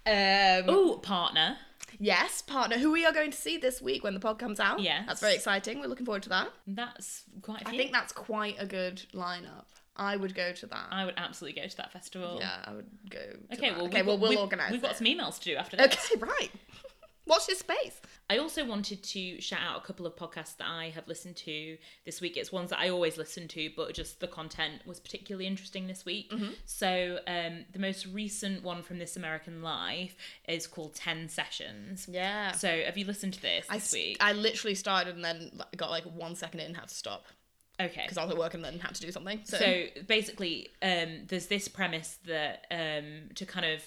[0.06, 1.58] um, Oh, partner.
[2.00, 4.80] Yes, partner, who we are going to see this week when the pod comes out.
[4.80, 5.04] Yes.
[5.08, 5.80] That's very exciting.
[5.80, 6.50] We're looking forward to that.
[6.66, 9.66] That's quite I think that's quite a good lineup.
[9.96, 10.88] I would go to that.
[10.90, 12.38] I would absolutely go to that festival.
[12.40, 13.20] yeah, I would go
[13.54, 13.78] Okay, that.
[13.78, 14.98] well, okay, well, we'll we've- organise We've got it.
[14.98, 15.94] some emails to do after this.
[16.12, 16.50] Okay, right.
[17.26, 18.02] Watch this space.
[18.30, 21.78] I also wanted to shout out a couple of podcasts that I have listened to
[22.06, 22.36] this week.
[22.36, 26.04] It's ones that I always listen to, but just the content was particularly interesting this
[26.04, 26.32] week.
[26.32, 26.52] Mm-hmm.
[26.66, 30.16] So, um, the most recent one from This American Life
[30.48, 32.08] is called 10 Sessions.
[32.10, 32.54] Yeah.
[32.54, 34.18] So, have you listened to this I, this week?
[34.20, 37.26] I literally started and then got like one second in and had to stop
[37.80, 38.04] okay.
[38.04, 39.42] because I was at work and then had to do something.
[39.44, 43.82] So, So basically, um, there's this premise that um, to kind of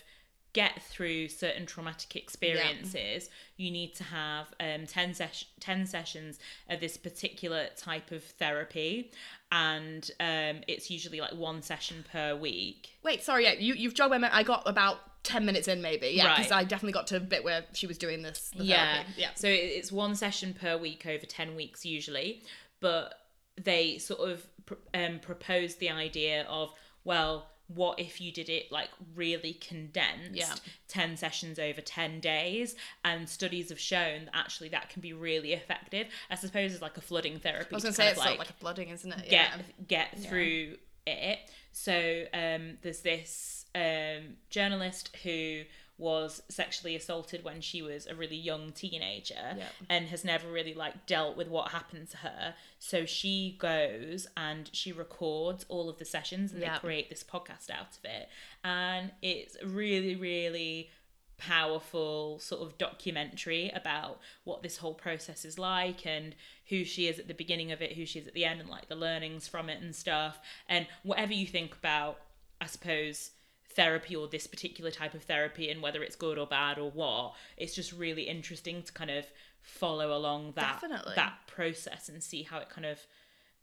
[0.54, 6.38] get through certain traumatic experiences, you need to have um, 10, ses- 10 sessions
[6.70, 9.10] of this particular type of therapy.
[9.52, 12.88] And um, it's usually like one session per week.
[13.02, 14.36] wait, sorry, yeah, you, you've jogged my memory.
[14.38, 16.08] I got about 10 minutes in maybe.
[16.08, 16.60] Yeah, because Right.
[16.60, 18.50] I definitely got to a bit where she was doing this.
[18.56, 18.94] the Yeah.
[18.94, 19.12] therapy.
[19.16, 19.30] Yeah.
[19.34, 22.42] So it's one session per week over 10 weeks usually.
[22.80, 23.14] But
[23.60, 26.72] they sort of pr- um, propose the idea of,
[27.04, 30.54] well, what if you did it like really condensed Yeah.
[30.88, 35.54] 10 sessions over 10 days and studies have shown that actually that can be really
[35.54, 38.38] effective i suppose it's like a flooding therapy I was going to say it's of
[38.38, 39.30] like a flooding isn't it?
[39.30, 39.56] get yeah.
[39.88, 41.38] get through it.
[41.72, 45.62] So um, there's this um, journalist who
[45.96, 49.68] was sexually assaulted when she was a really young teenager Yeah.
[49.88, 52.54] and has never really like dealt with what happened to her.
[52.80, 56.74] So she goes and she records all of the sessions and Yeah.
[56.74, 58.28] they create this podcast out of it.
[58.64, 60.90] And it's really, really
[61.36, 66.34] powerful sort of documentary about what this whole process is like and
[66.68, 68.68] who she is at the beginning of it, who she is at the end, and
[68.68, 70.38] like the learnings from it and stuff.
[70.68, 72.18] And whatever you think about,
[72.60, 73.30] I suppose,
[73.76, 77.34] therapy or this particular type of therapy and whether it's good or bad or what,
[77.56, 79.26] it's just really interesting to kind of
[79.60, 81.12] follow along that Definitely.
[81.16, 82.98] that process and see how it kind of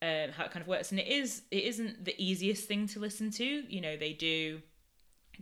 [0.04, 0.90] um, how it kind of works.
[0.92, 3.44] And it is it isn't the easiest thing to listen to.
[3.46, 4.62] You know, they do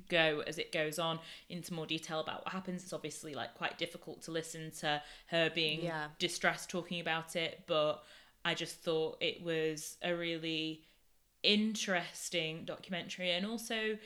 [0.10, 2.84] go as it goes on into more detail about what happens.
[2.84, 6.08] It's obviously like quite difficult to listen to her being Yeah.
[6.20, 8.04] distressed talking about it, but
[8.46, 10.84] I just thought it was a really
[11.44, 13.98] interesting documentary and also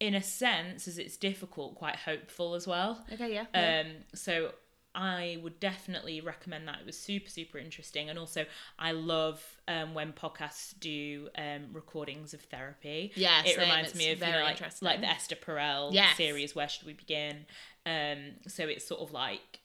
[0.00, 3.46] in a sense as it's difficult quite hopeful as well Okay, yeah.
[3.80, 4.52] um so
[4.94, 8.44] i would definitely recommend that it was super super interesting and also
[8.78, 13.60] i love um when podcasts do um recordings of therapy Yeah, it same.
[13.60, 16.16] reminds It's me of you know, like, like the esther perel Yes.
[16.16, 17.46] series where should we begin
[17.86, 18.18] um
[18.48, 19.60] so it's sort of like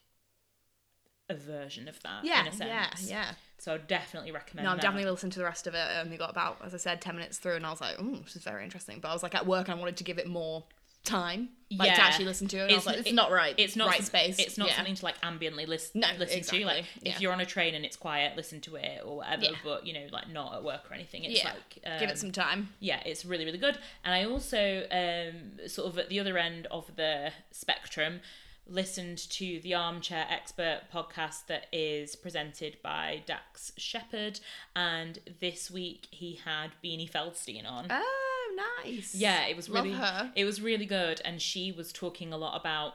[1.28, 3.32] a version of that yeah, in a sense yeah, yeah.
[3.58, 4.82] So i'd definitely recommend No, I've that.
[4.82, 5.78] definitely listened to the rest of it.
[5.78, 8.16] I only got about, as I said, 10 minutes through, and I was like, oh,
[8.24, 9.00] this is very interesting.
[9.00, 10.64] But I was like at work and I wanted to give it more
[11.04, 12.62] time, like to actually listen to it.
[12.64, 13.54] And I was like, it's it- not right.
[13.56, 14.38] It's not right space.
[14.38, 14.76] It's not yeah.
[14.76, 16.66] something to like ambiently listen No, listen exactly, to.
[16.66, 17.12] Like yeah.
[17.14, 19.44] if you're on a train and it's quiet, listen to it or whatever.
[19.44, 19.50] Yeah.
[19.64, 21.24] But you know, like not at work or anything.
[21.24, 21.50] It's Yeah.
[21.54, 22.70] like um, Give it some time.
[22.80, 23.78] yeah, it's really really good.
[24.04, 28.20] And I also um sort of at the other end of the spectrum
[28.68, 34.40] listened to the Armchair Expert podcast that is presented by Dax Shepard
[34.76, 37.86] and this week he had Beanie Feldstein on.
[37.90, 38.54] Oh,
[38.84, 39.14] nice.
[39.14, 40.32] Yeah, it was Love really her.
[40.36, 42.94] it was really good and she was talking a lot about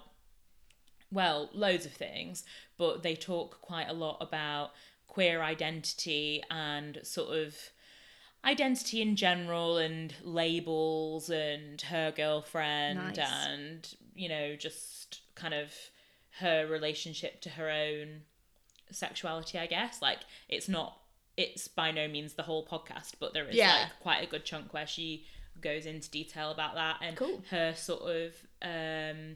[1.11, 2.43] well, loads of things,
[2.76, 4.71] but they talk quite a lot about
[5.07, 7.55] queer identity and sort of
[8.43, 13.17] identity in general and labels and her girlfriend Nice.
[13.47, 15.03] and you know just
[15.36, 15.71] kind of
[16.39, 18.21] her relationship to her own
[18.91, 20.19] sexuality i guess like
[20.49, 20.97] it's not
[21.38, 23.73] it's by no means the whole podcast but there is Yeah.
[23.84, 25.25] like quite a good chunk where she
[25.61, 27.41] goes into detail about that and Cool.
[27.49, 29.36] her sort of um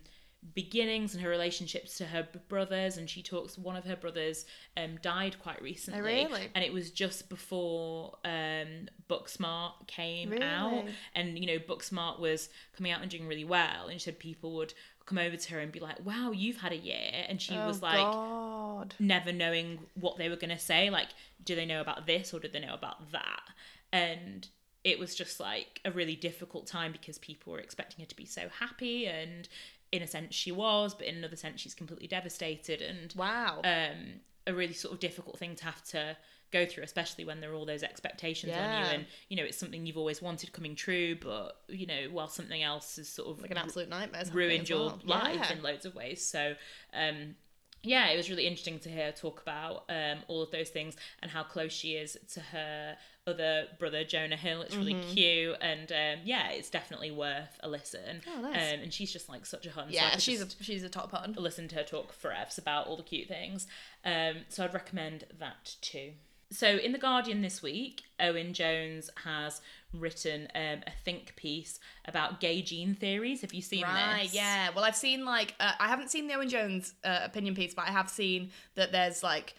[0.54, 4.46] beginnings and her relationships to her brothers and she talks one of her brothers
[4.78, 6.50] um died quite recently really?
[6.54, 10.86] and it was just before um booksmart came out
[11.16, 14.54] and you know booksmart was coming out and doing really well and she said people
[14.56, 14.74] would
[15.08, 17.80] come over to her and be like wow you've had a year and she was
[17.82, 18.94] oh, like God.
[19.00, 21.08] never knowing what they were going to say like
[21.44, 23.44] do they know about this or do they know about that
[23.92, 24.50] and
[24.84, 28.26] it was just like a really difficult time because people were expecting her to be
[28.26, 29.48] so happy and
[29.92, 33.62] in a sense she was but in another sense she's completely devastated and Wow.
[33.64, 36.18] um, a really sort of difficult thing to have to
[36.52, 39.58] go through, especially when there are all those expectations on you, and you know it's
[39.58, 43.42] something you've always wanted coming true, but you know while something else is sort of
[43.42, 44.24] like an absolute nightmare.
[44.32, 45.00] ruined your well.
[45.06, 45.54] life Yeah.
[45.58, 46.24] in loads of ways.
[46.24, 46.56] So,
[46.94, 47.36] um,
[47.84, 50.96] yeah, it was really interesting to hear her talk about um, all of those things
[51.22, 54.62] and how close she is to her other brother Jonah Hill.
[54.62, 58.22] It's really cute, and um, yeah, it's definitely worth a listen.
[58.22, 58.46] Mm-hmm.
[58.46, 58.74] Oh, nice.
[58.74, 59.88] Um, and she's just like such a hun.
[59.90, 61.36] Yeah, could she's a she's a top hun.
[61.38, 63.68] listen to her talk forever about all the cute things.
[64.06, 66.14] Um, so I'd recommend that too.
[66.50, 69.60] So in the Guardian this week, Owen Jones has
[69.94, 73.42] written um, a think piece about gay gene theories.
[73.42, 74.34] Have you seen Right, this?
[74.34, 74.70] yeah.
[74.74, 77.88] Well, I've seen like uh, I haven't seen the Owen Jones uh, opinion piece, but
[77.88, 79.56] I have seen that there's like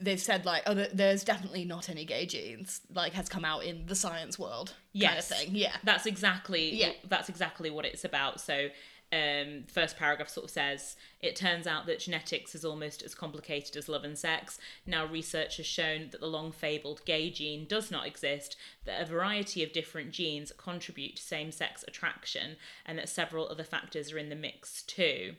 [0.00, 3.86] they've said like oh, there's definitely not any gay genes like has come out in
[3.86, 5.50] the science world kind of thing.
[5.52, 5.74] Yeah.
[5.84, 6.92] That's exactly Yeah.
[7.08, 8.40] that's exactly what it's about.
[8.40, 8.68] So
[9.14, 13.76] um, first paragraph sort of says it turns out that genetics is almost as complicated
[13.76, 14.58] as love and sex.
[14.86, 19.06] Now research has shown that the long fabled gay gene does not exist, that a
[19.06, 24.30] variety of different genes contribute to same-sex attraction, and that several other factors are in
[24.30, 25.34] the mix too.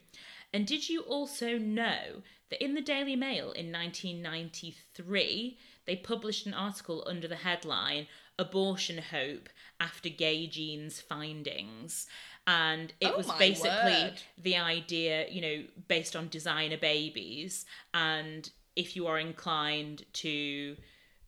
[0.54, 6.54] And did you also know that in the Daily Mail in 1993, they published an
[6.54, 8.08] article under the headline
[8.38, 9.50] Abortion Hope
[9.80, 12.08] After Gay Genes Findings?
[12.48, 14.22] And it Oh was basically word.
[14.38, 17.66] the idea, you know, based on designer babies.
[17.93, 20.76] And if you are inclined to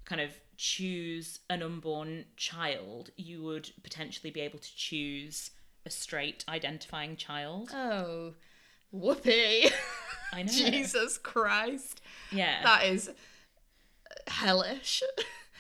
[0.06, 5.52] kind of choose an unborn child, you would potentially be able to choose
[5.86, 7.72] a straight identifying child.
[7.74, 8.34] Oh,
[8.92, 9.70] whoopee!
[10.34, 10.52] I know.
[10.52, 12.02] Jesus Christ,
[12.32, 12.62] Yeah.
[12.64, 13.10] that is
[14.28, 15.04] hellish.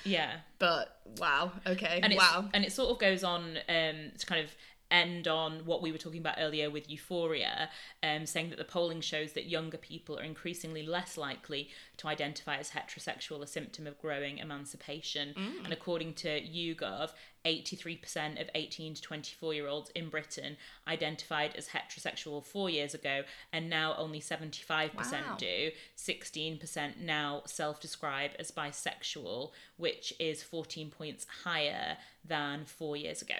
[0.04, 0.38] yeah.
[0.60, 1.52] but wow.
[1.66, 2.00] Okay.
[2.04, 2.50] and wow.
[2.54, 4.54] and it sort of goes on um, to kind of
[4.90, 7.70] end on what we were talking about earlier with euphoria
[8.04, 12.56] um, saying that the polling shows that younger people are increasingly less likely to identify
[12.58, 15.64] as heterosexual a symptom of growing emancipation Mm.
[15.66, 17.12] and according to YouGov
[17.46, 20.58] 83% of 18 to 24 year olds in Britain
[20.88, 23.24] identified as heterosexual four years ago
[23.54, 25.36] and now only 75% Wow.
[25.38, 33.36] do 16% now self-describe as bisexual which is 14 points higher than four years ago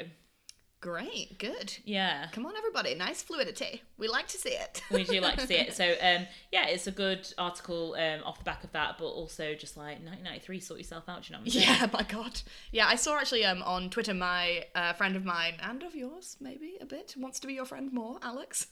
[0.80, 1.76] Great, good.
[1.86, 2.28] Yeah.
[2.34, 2.94] Come on, everybody.
[2.94, 3.82] Nice fluidity.
[3.98, 4.84] We like to see it.
[4.92, 5.74] we do like to see it.
[5.74, 9.56] So um, yeah, it's a good article um, off the back of that, but also
[9.56, 11.28] just like 1993, sort yourself out.
[11.28, 11.68] You know what I'm saying?
[11.68, 12.42] Yeah, my God.
[12.72, 16.38] Yeah, I saw actually um on Twitter my uh, friend of mine and of yours
[16.40, 18.68] maybe a bit wants to be your friend more, Alex.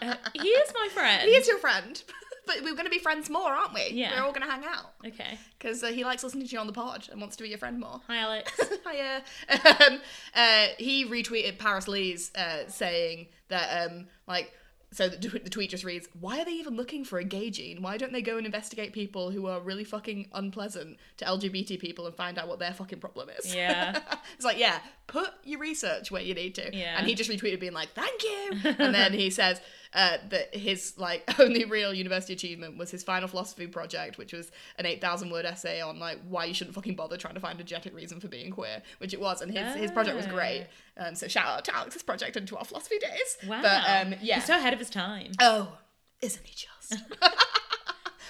[0.00, 1.28] Uh, he is my friend.
[1.28, 2.02] he is your friend,
[2.46, 3.88] but we're going to be friends more, aren't we?
[3.92, 4.14] Yeah.
[4.18, 5.38] we're all going to hang out Okay.
[5.58, 7.58] because uh, he likes listening to you on the pod and wants to be your
[7.58, 8.00] friend more.
[8.06, 8.52] Hi, Alex.
[8.90, 9.22] Hiya.
[9.64, 10.00] Um,
[10.34, 14.52] uh, he retweeted Paris Lees uh, saying that, um, like,
[14.92, 17.82] so the, the tweet just reads, Why are they even looking for a gay gene?
[17.82, 22.06] Why don't they go and investigate people who are really fucking unpleasant to LGBT people
[22.06, 23.52] and find out what their fucking problem is?
[23.54, 23.98] Yeah.
[24.36, 26.74] it's like, yeah, put your research where you need to.
[26.76, 26.96] Yeah.
[26.98, 28.50] And he just retweeted being like, Thank you.
[28.78, 29.60] and then he says,
[29.94, 34.50] uh, that his like only real university achievement was his final philosophy project, which was
[34.78, 37.60] an eight thousand word essay on like why you shouldn't fucking bother trying to find
[37.60, 40.66] a genetic reason for being queer, which it was, and his his project was great.
[40.96, 43.36] Um, so shout out to Alex's project and to our philosophy days.
[43.46, 43.62] Wow.
[43.62, 44.36] But um, yeah.
[44.36, 45.32] He's so ahead of his time.
[45.40, 45.78] oh,
[46.20, 47.04] isn't he just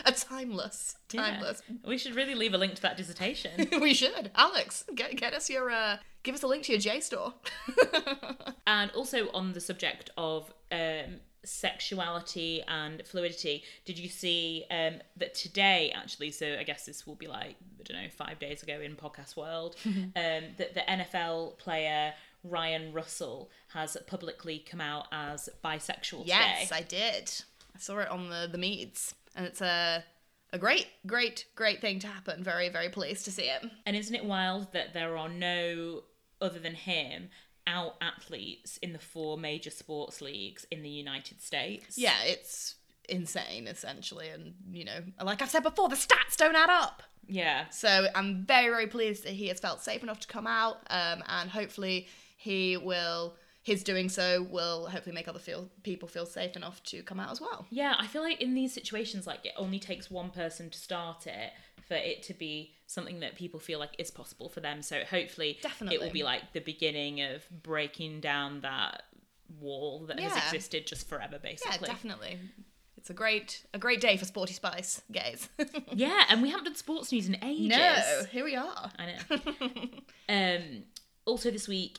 [0.09, 1.23] a timeless, Yeah.
[1.31, 1.63] timeless?
[1.87, 3.69] We should really leave a link to that dissertation.
[3.81, 7.33] we should, Alex, get get us your uh, give us a link to your JSTOR.
[8.67, 15.35] and also on the subject of um, sexuality and fluidity, did you see um, that
[15.35, 18.81] today, actually, so I guess this will be like, I don't know, five days ago
[18.81, 25.49] in podcast world, um, that the NFL player Ryan Russell has publicly come out as
[25.65, 26.77] bisexual Yes, today.
[26.77, 27.31] I did.
[27.75, 30.05] I saw it on the the meets, and it's a
[30.55, 32.45] a great, great, great thing to happen.
[32.45, 33.69] Very, very pleased to see it.
[33.85, 36.05] And isn't it wild that there are no,
[36.41, 37.29] other than him,
[37.67, 41.99] out athletes in the four major sports leagues in the United States?
[41.99, 42.77] Yeah, it's
[43.09, 47.03] insane, essentially, and you know, like I've said before, the stats don't add up.
[47.27, 47.69] Yeah.
[47.71, 51.25] So I'm very, very pleased that he has felt safe enough to come out, um,
[51.27, 52.07] and hopefully
[52.37, 53.35] he will.
[53.65, 57.33] His doing so will hopefully make other feel people feel safe enough to come out
[57.33, 57.67] as well.
[57.71, 61.27] Yeah, I feel like in these situations, like it only takes one person to start
[61.27, 61.51] it
[61.89, 64.83] for it to be something that people feel like is possible for them.
[64.83, 69.03] So hopefully, definitely, it will be like the beginning of breaking down that
[69.61, 71.87] wall that has existed just forever, Yeah, basically.
[71.87, 72.39] definitely.
[72.97, 75.49] It's a great, a great day for Sporty Spice, gays.
[75.93, 77.69] Yeah, and we haven't done sports news in ages.
[77.69, 78.91] no, here we are.
[78.99, 79.39] I know.
[80.29, 80.85] um,
[81.27, 81.99] also this week,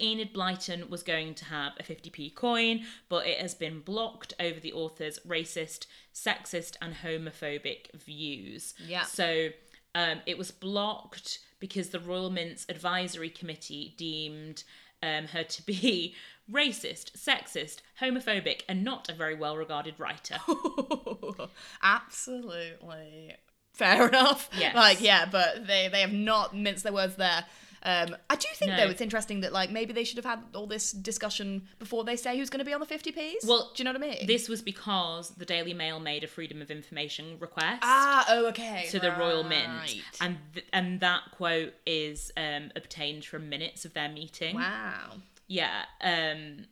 [0.00, 4.60] Enid Blyton was going to have a 50p coin, but it has been blocked over
[4.60, 8.74] the author's racist, sexist, and homophobic views.
[8.86, 9.04] Yeah.
[9.04, 9.48] So
[9.94, 14.64] um, it was blocked because the Royal Mint's advisory committee deemed
[15.02, 16.14] um, her to be
[16.52, 20.36] racist, sexist, homophobic, and not a very well regarded writer.
[21.82, 23.34] Absolutely.
[23.72, 24.50] Fair enough.
[24.58, 24.74] Yes.
[24.74, 27.44] Like, yeah, but they, they have not minced their words there.
[27.82, 28.76] Um, I do think, No.
[28.76, 32.16] though, it's interesting that, like, maybe they should have had all this discussion before they
[32.16, 33.46] say who's going to be on the 50Ps.
[33.46, 34.26] Well, do you know what I mean?
[34.26, 37.78] This was because the Daily Mail made a Freedom of Information request.
[37.82, 38.86] Ah, oh, okay.
[38.90, 43.94] to the Royal Mint, and th- and that quote is um, obtained from minutes of
[43.94, 44.56] their meeting.
[44.56, 45.12] Wow.
[45.46, 46.66] Yeah, um,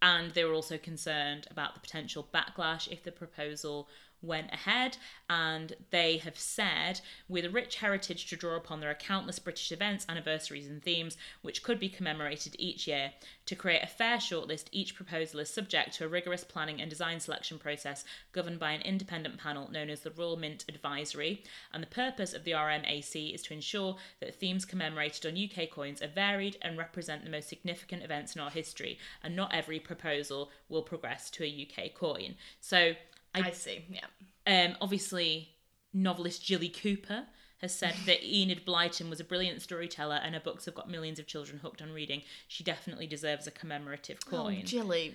[0.00, 3.88] and they were also concerned about the potential backlash if the proposal
[4.22, 4.96] went ahead.
[5.30, 9.70] And they have said, with a rich heritage to draw upon, there are countless British
[9.72, 13.12] events, anniversaries, and themes which could be commemorated each year.
[13.46, 17.20] To create a fair shortlist, each proposal is subject to a rigorous planning and design
[17.20, 21.42] selection process governed by an independent panel known as the Royal Mint Advisory.
[21.72, 26.02] And the purpose of the RMAC is to ensure that themes commemorated on UK coins
[26.02, 30.50] are varied and represent the most significant events in our history, and not every proposal
[30.68, 32.34] will progress to a UK coin.
[32.60, 32.94] So,
[33.34, 34.64] I see, yeah.
[34.66, 35.50] um, obviously,
[35.92, 37.26] novelist Jilly Cooper
[37.58, 41.18] has said that Enid Blyton was a brilliant storyteller and her books have got millions
[41.18, 42.22] of children hooked on reading.
[42.46, 44.58] She definitely deserves a commemorative coin.
[44.60, 45.14] Oh, Jilly,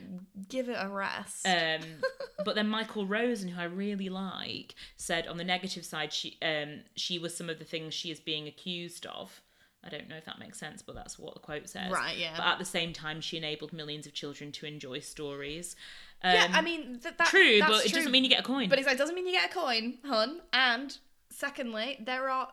[0.49, 1.47] give it a rest.
[1.47, 1.81] Um,
[2.45, 6.81] but then Michael Rosen, who I really like, said on the negative side, she um,
[6.95, 9.41] she was some of the things she is being accused of.
[9.85, 11.91] I don't know if that makes sense, but that's what the quote says.
[11.91, 12.35] Right, yeah.
[12.37, 15.75] But at the same time, she enabled millions of children to enjoy stories.
[16.23, 17.97] Um, yeah, I mean, th- that, true, that's but it true.
[17.99, 18.69] doesn't mean you get a coin.
[18.69, 20.41] But it's it doesn't mean you get a coin, hun.
[20.53, 20.97] And
[21.29, 22.47] secondly, there are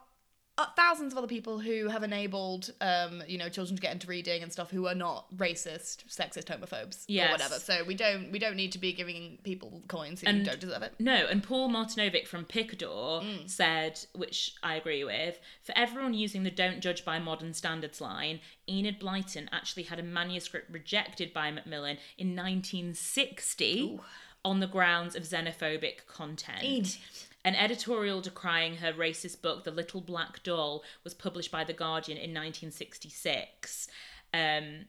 [0.77, 4.43] thousands of other people who have enabled, um, you know, children to get into reading
[4.43, 7.29] and stuff who are not racist, sexist, homophobes, Yes.
[7.29, 7.55] or whatever.
[7.61, 10.83] So we don't we don't need to be giving people coins who And- don't deserve
[10.83, 10.95] it.
[10.99, 13.49] No, and Paul Martinovic from Picador Mm.
[13.51, 18.41] said, which I agree with, for everyone using the don't judge by modern standards line,
[18.69, 23.99] Enid Blyton actually had a manuscript rejected by Macmillan in 1960
[24.45, 26.99] on the grounds of xenophobic content.
[27.45, 32.19] An editorial decrying her racist book, The Little Black Doll, was published by The Guardian
[32.19, 33.89] in 1966.
[34.35, 34.87] Um,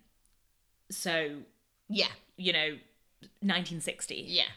[0.89, 1.43] So,
[1.87, 2.11] Yeah.
[2.35, 2.77] you know,
[3.41, 4.25] 1960.
[4.27, 4.49] Yeah.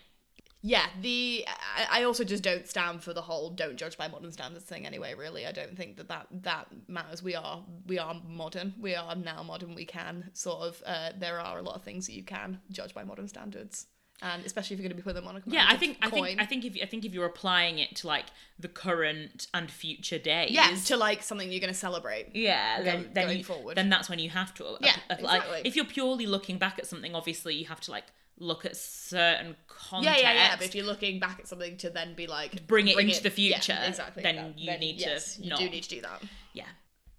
[0.67, 1.45] Yeah, the
[1.77, 4.87] I, I also just don't stand for the whole "don't judge by modern standards" thing.
[4.87, 7.23] Anyway, really, I don't think that that, that matters.
[7.23, 8.73] We are we are modern.
[8.81, 9.75] We are now modern.
[9.75, 10.83] We can sort of.
[10.87, 13.89] Uh, there are a lot of things that you can judge by modern standards,
[14.23, 16.09] and especially if you're going to be putting them on a Yeah, I think I
[16.11, 16.25] coin.
[16.25, 18.27] think I think if I think if you're applying it to like
[18.59, 22.35] the current and future days, yeah, to like something you're going to celebrate.
[22.35, 23.77] yeah, then then going you, forward.
[23.77, 24.77] then that's when you have to.
[24.81, 25.63] Yeah, like, exactly.
[25.65, 28.05] If you're purely looking back at something, obviously you have to like
[28.39, 30.23] look at certain Yeah, context.
[30.23, 30.57] yeah, yeah.
[30.57, 33.23] But if you're looking back at something to then be like Bring it bring into
[33.23, 34.23] the yeah, future, exactly.
[34.23, 35.59] then yeah, you need to yes, you not.
[35.61, 36.23] do need to do that.
[36.53, 36.65] yeah.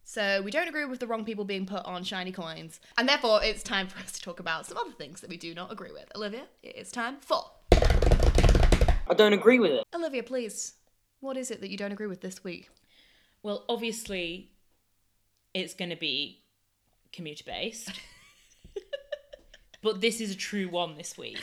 [0.08, 3.44] So we don't agree with the wrong people being put on shiny coins, and therefore
[3.44, 5.92] it's time for us to talk about some other things that we do not agree
[5.92, 6.06] with.
[6.16, 7.44] Olivia, it is time for
[9.08, 9.84] I don't agree with it.
[9.94, 10.22] Olivia.
[10.22, 10.74] Please,
[11.22, 12.70] what is it that you don't agree with this week?
[13.42, 14.52] Well, obviously,
[15.56, 16.44] it's going to be
[17.12, 17.90] commuter based.
[19.82, 21.42] but this is a true one this week.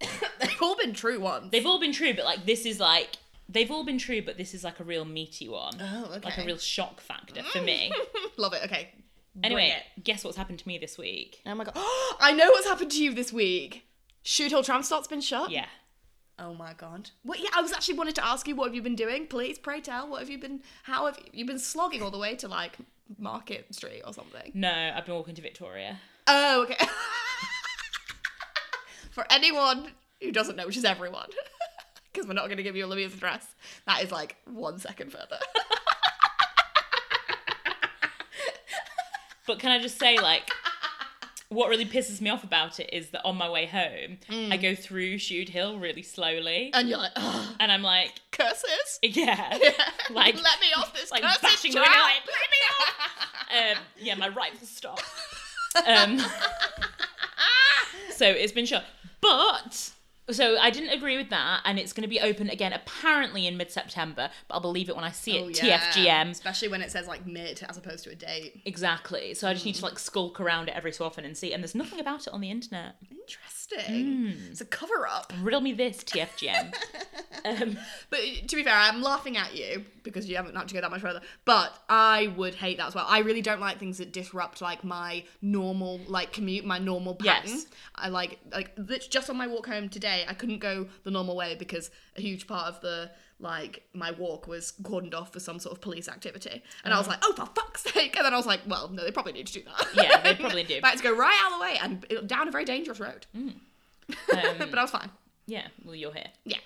[0.40, 1.50] They've all been true ones.
[1.50, 3.16] They've all been true, but like this is like
[3.48, 5.74] they've all been true, but this is like a real meaty one.
[5.80, 6.24] Oh, okay.
[6.24, 7.90] Like a real shock factor for me.
[7.94, 8.30] Mm.
[8.36, 8.62] Love it.
[8.64, 8.90] Okay.
[9.42, 10.04] Anyway, it.
[10.04, 11.40] guess what's happened to me this week?
[11.46, 11.74] Oh my god.
[12.20, 13.84] I know what's happened to you this week.
[14.24, 15.50] Shude Hill Tramstock's been shut.
[15.50, 15.66] Yeah.
[16.38, 17.10] Oh my god.
[17.22, 17.40] What?
[17.40, 19.26] Yeah, I was actually wanted to ask you what have you been doing?
[19.26, 20.08] Please, pray tell.
[20.08, 20.60] What have you been?
[20.84, 22.76] How have you, you've been slogging all the way to like
[23.18, 24.52] Market Street or something?
[24.54, 25.98] No, I've been walking to Victoria.
[26.26, 26.76] Oh, okay.
[29.10, 29.92] For anyone
[30.22, 31.28] who doesn't know, which is everyone,
[32.12, 33.46] because we're not going to give you Olivia's address,
[33.86, 35.38] that is like one second further.
[39.48, 40.50] But can I just say, like,
[41.48, 44.18] what really pisses me off about it is that on my way home,
[44.52, 48.98] I go through Shude Hill really slowly, and you're like, oh, and I'm like, curses.
[49.02, 49.58] yeah,
[50.10, 51.88] like let me off this like cursed bashing the track.
[51.88, 53.78] window, like, let me off.
[53.78, 55.00] um, yeah, my rifle stop.
[55.86, 56.20] Um,
[58.10, 58.84] so it's been shot,
[59.22, 59.92] but
[60.30, 63.56] so I didn't agree with that, and it's going to be open again apparently in
[63.56, 65.42] mid-September, but I'll believe it when I see it.
[65.42, 65.78] Oh, yeah.
[65.78, 66.30] TFGM.
[66.30, 68.62] Especially when it says like mid as opposed to a date.
[68.64, 69.34] Exactly.
[69.34, 69.86] So I just need to hmm.
[69.86, 71.52] like skulk around it every so often and see.
[71.52, 72.96] And there's nothing about it on the internet.
[73.10, 73.57] Interesting.
[74.50, 75.32] It's a cover up.
[75.42, 76.74] Riddle me this, TFGM.
[77.44, 77.78] um,
[78.10, 80.90] But to be fair, I'm laughing at you because you haven't had to go that
[80.90, 81.20] much further.
[81.44, 83.06] But I would hate that as well.
[83.08, 87.50] I really don't like things that disrupt like my normal like commute, my normal pattern.
[87.50, 87.66] Yes.
[87.94, 88.74] I like like
[89.08, 92.46] just on my walk home today, I couldn't go the normal way because a huge
[92.46, 93.10] part of the
[93.40, 97.06] like my walk was cordoned off for some sort of police activity, and I was
[97.08, 98.16] like, oh for fuck's sake!
[98.16, 99.86] And then I was like, well, no, they probably need to do that.
[99.94, 100.80] Yeah, they probably do.
[100.82, 101.78] I had to go right out of the way
[102.20, 103.26] and down a very dangerous road.
[103.34, 103.54] um,
[104.28, 105.10] but I was fine.
[105.46, 106.28] yeah, well, you're here.
[106.44, 106.58] Yeah.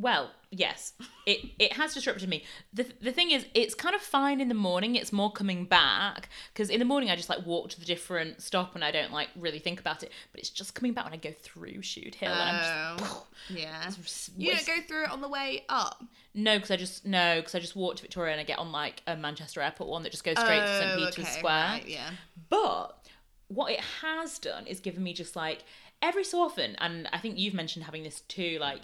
[0.00, 0.92] Well, yes,
[1.26, 2.44] it it has disrupted me.
[2.72, 4.94] the The thing is, it's kind of fine in the morning.
[4.94, 8.40] It's more coming back because in the morning I just like walk to the different
[8.40, 10.12] stop and I don't like really think about it.
[10.30, 13.26] But it's just coming back when I go through Shude Hill and I'm just Oh,
[13.50, 13.90] yeah.
[13.90, 16.04] just You don't go through it on the way up.
[16.32, 18.70] no, because I just no, because I just walk to Victoria and I get on
[18.70, 21.64] like a Manchester Airport one that just goes straight to St Oh, Peter's okay, Square.
[21.64, 22.10] right, yeah.
[22.48, 23.04] But
[23.48, 25.64] what it has done is given me just like
[26.00, 28.82] every so often, and I think you've mentioned having this too, like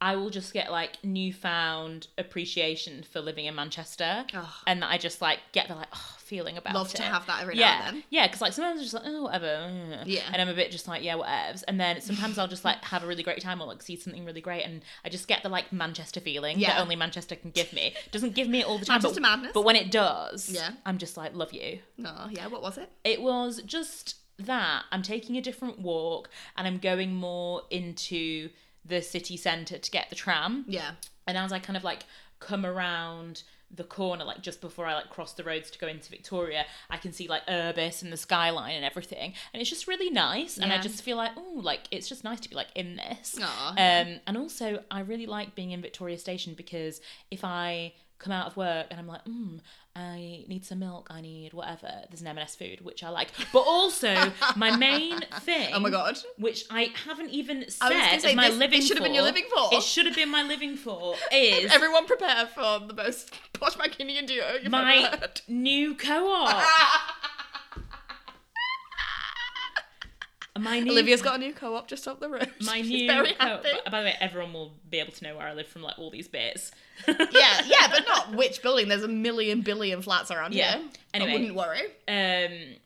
[0.00, 4.46] I will just get like newfound appreciation for living in Manchester, Ugh.
[4.66, 6.78] and that I just like get the like oh, feeling about it.
[6.78, 6.96] Love it.
[6.96, 8.04] to have that every now yeah, and then.
[8.10, 10.02] yeah, because like sometimes I'm just like oh whatever, mm.
[10.04, 10.20] Yeah.
[10.32, 13.04] and I'm a bit just like yeah whatevs, and then sometimes I'll just like have
[13.04, 15.48] a really great time or like see something really great, and I just get the
[15.48, 16.74] like Manchester feeling Yeah.
[16.74, 17.94] that only Manchester can give me.
[18.04, 19.52] It doesn't give me it all the time, Manchester but, madness.
[19.54, 20.70] but when it does, Yeah.
[20.84, 21.78] I'm just like love you.
[22.04, 22.48] Oh, yeah.
[22.48, 22.90] What was it?
[23.04, 26.28] It was just that I'm taking a different walk
[26.58, 28.50] and I'm going more into
[28.86, 30.64] the city centre to get the tram.
[30.68, 30.92] Yeah.
[31.26, 32.04] And as I kind of like
[32.38, 33.42] come around
[33.74, 36.98] the corner, like just before I like cross the roads to go into Victoria, I
[36.98, 39.34] can see like Urbis and the skyline and everything.
[39.52, 40.56] And it's just really nice.
[40.56, 43.38] And I just feel like, oh, like it's just nice to be like in this.
[43.42, 48.32] Aw, Um, and also, I really like being in Victoria Station because if I come
[48.32, 49.60] out of work and I'm like, mm,
[49.94, 53.28] I need some milk, I need whatever, there's an M&S food, which I like.
[53.52, 55.70] But also, my main thing.
[55.72, 56.18] Oh my God.
[56.38, 59.74] Which I haven't even said say, my this- living should have been your living for.
[59.74, 61.14] It should have been my living for.
[61.32, 66.62] Is Everyone prepare for the most posh Mancunian duo you've ever my new co-op.
[70.58, 72.50] My new Olivia's got a new co-op just up the road.
[72.62, 73.64] my She's new very co-op.
[73.64, 73.78] happy.
[73.90, 76.10] By the way, everyone will be able to know where I live from like all
[76.10, 76.70] these bits.
[77.06, 78.88] yeah, yeah, but not which building.
[78.88, 80.78] There's a million billion flats around Yeah.
[80.78, 80.88] here.
[81.14, 81.30] Anyway.
[81.30, 81.80] I wouldn't worry.
[82.08, 82.76] um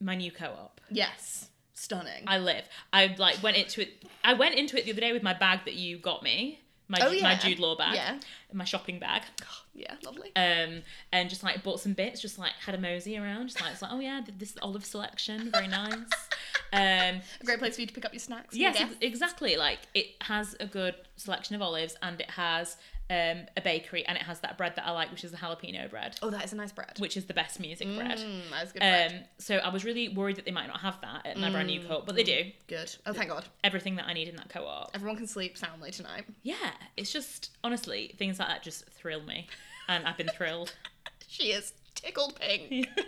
[0.00, 2.24] my new co-op Yes, stunning.
[2.26, 5.22] i live i like went into it i went into it the other day with
[5.22, 7.38] my bag that you got me my Oh, my yeah.
[7.38, 8.18] Jude Law bag, Yeah.
[8.52, 9.22] my shopping bag.
[9.76, 10.30] Yeah, lovely.
[10.36, 13.72] Um, and just like bought some bits, just like had a mosey around, just like
[13.72, 15.96] it's like, oh yeah, this olive selection, very nice.
[16.72, 18.54] Um, A great place for you to pick up your snacks.
[18.56, 19.56] yes, exactly.
[19.56, 22.76] Like it has a good selection of olives, and it has
[23.10, 25.90] um a bakery, and it has that bread that I like, which is the jalapeno
[25.90, 26.94] bread, Oh, that is a nice bread.
[26.98, 28.18] which is the best music bread.
[28.18, 29.12] Mm, that is good bread.
[29.12, 31.66] Um, so I was really worried that they might not have that at my brand
[31.68, 32.50] new co-op, but they do.
[32.66, 32.94] Good.
[33.04, 33.44] Oh, thank God.
[33.62, 34.90] Everything that I need in that co-op.
[34.94, 36.24] Everyone can sleep soundly tonight.
[36.42, 36.56] Yeah,
[36.96, 39.48] it's just honestly things like that just thrill me,
[39.88, 40.72] and I've been thrilled.
[41.26, 42.86] She is tickled pink.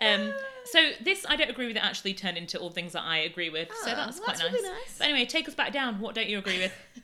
[0.00, 0.32] Um,
[0.66, 1.76] so this I don't agree with.
[1.76, 3.68] It actually turned into all things that I agree with.
[3.82, 4.52] so Ah, that's quite that's nice.
[4.52, 4.98] really nice.
[4.98, 5.98] But anyway, take us back down.
[6.00, 6.72] What don't you agree with?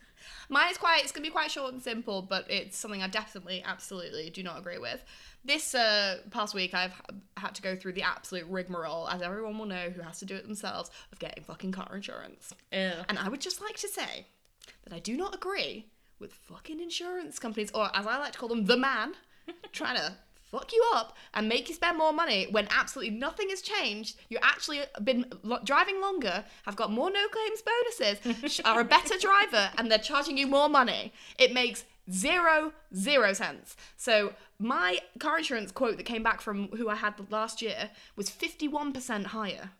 [0.49, 1.03] Mine is quite.
[1.03, 4.59] It's gonna be quite short and simple, but it's something I definitely, absolutely do not
[4.59, 5.03] agree with.
[5.45, 7.01] This uh, past week, I've
[7.37, 10.35] had to go through the absolute rigmarole, as everyone will know who has to do
[10.35, 12.53] it themselves, of getting fucking car insurance.
[12.71, 13.05] Ugh.
[13.09, 14.27] And I would just like to say
[14.85, 15.87] that I do not agree
[16.19, 19.13] with fucking insurance companies, or as I like to call them, the man,
[19.73, 20.15] trying to
[20.53, 24.17] fuck you up and make you spend more money when absolutely nothing has changed.
[24.29, 25.25] You've actually been
[25.63, 30.37] driving longer, have got more no claims bonuses, are a better driver, and they're charging
[30.37, 31.11] you more money.
[31.39, 33.75] It makes zero zero sense.
[33.97, 38.29] So my car insurance quote that came back from who I had last year was
[38.29, 39.71] 51% higher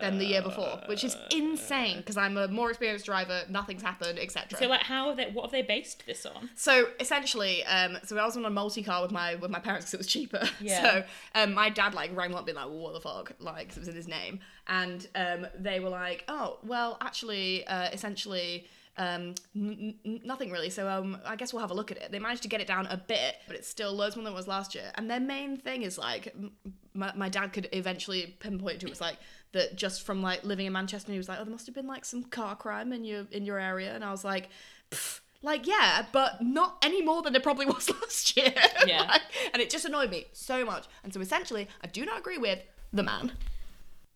[0.00, 4.18] Than the year before, which is insane because I'm a more experienced driver, nothing's happened,
[4.18, 4.58] etc.
[4.58, 5.26] So like, how have they?
[5.30, 6.50] What have they based this on?
[6.54, 9.86] So essentially, um, so I was on a multi car with my with my parents
[9.86, 10.42] because it was cheaper.
[10.60, 10.82] Yeah.
[10.82, 13.80] So um, my dad like rang up, being like, "What the fuck?" Like 'cause it
[13.80, 14.38] was in his name,
[14.68, 20.68] and um, they were like, "Oh, well, actually, uh, essentially." Um, n- n- nothing really.
[20.68, 22.12] So um, I guess we'll have a look at it.
[22.12, 24.36] They managed to get it down a bit, but it's still loads more than it
[24.36, 24.90] was last year.
[24.96, 26.52] And their main thing is like, m-
[26.94, 29.16] my, my dad could eventually pinpoint to it was like
[29.52, 31.12] that just from like living in Manchester.
[31.12, 33.44] He was like, oh, there must have been like some car crime in your in
[33.44, 34.48] your area, and I was like,
[34.90, 38.54] Pff, like yeah, but not any more than it probably was last year.
[38.86, 39.02] Yeah.
[39.02, 39.22] Like,
[39.52, 40.86] and it just annoyed me so much.
[41.04, 42.60] And so essentially, I do not agree with
[42.92, 43.32] the man.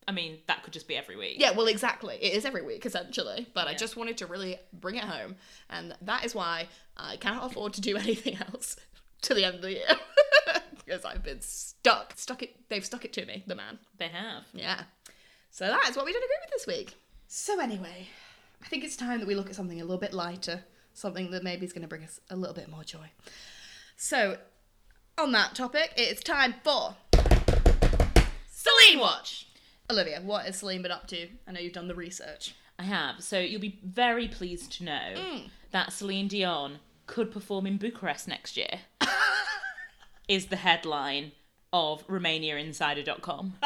[0.07, 1.37] I mean, that could just be every week.
[1.39, 2.17] Yeah, well, exactly.
[2.21, 3.47] It is every week, essentially.
[3.55, 5.37] But I just wanted to really bring it home.
[5.71, 8.77] And that is why I cannot afford to do anything else
[9.23, 9.87] to the end of the year.
[10.85, 12.13] Because I've been stuck.
[12.17, 12.57] Stuck it.
[12.69, 13.79] They've stuck it to me, the man.
[13.99, 14.45] They have.
[14.53, 14.83] Yeah.
[15.51, 16.95] So that is what we don't agree with this week.
[17.29, 18.09] So anyway,
[18.63, 21.43] I think it's time that we look at something a little bit lighter, something that
[21.45, 23.11] maybe is going to bring us a little bit more joy.
[23.97, 24.39] So,
[25.17, 26.97] on that topic, it's time for
[28.51, 29.47] Celine Watch.
[29.91, 31.29] Olivia, what has Celine been up to?
[31.47, 32.55] I know you've done the research.
[32.79, 33.23] I have.
[33.23, 35.51] So you'll be very pleased to know Mm.
[35.71, 38.81] that Celine Dion could perform in Bucharest next year.
[40.29, 41.33] is the headline
[41.73, 43.55] of RomaniaInsider.com.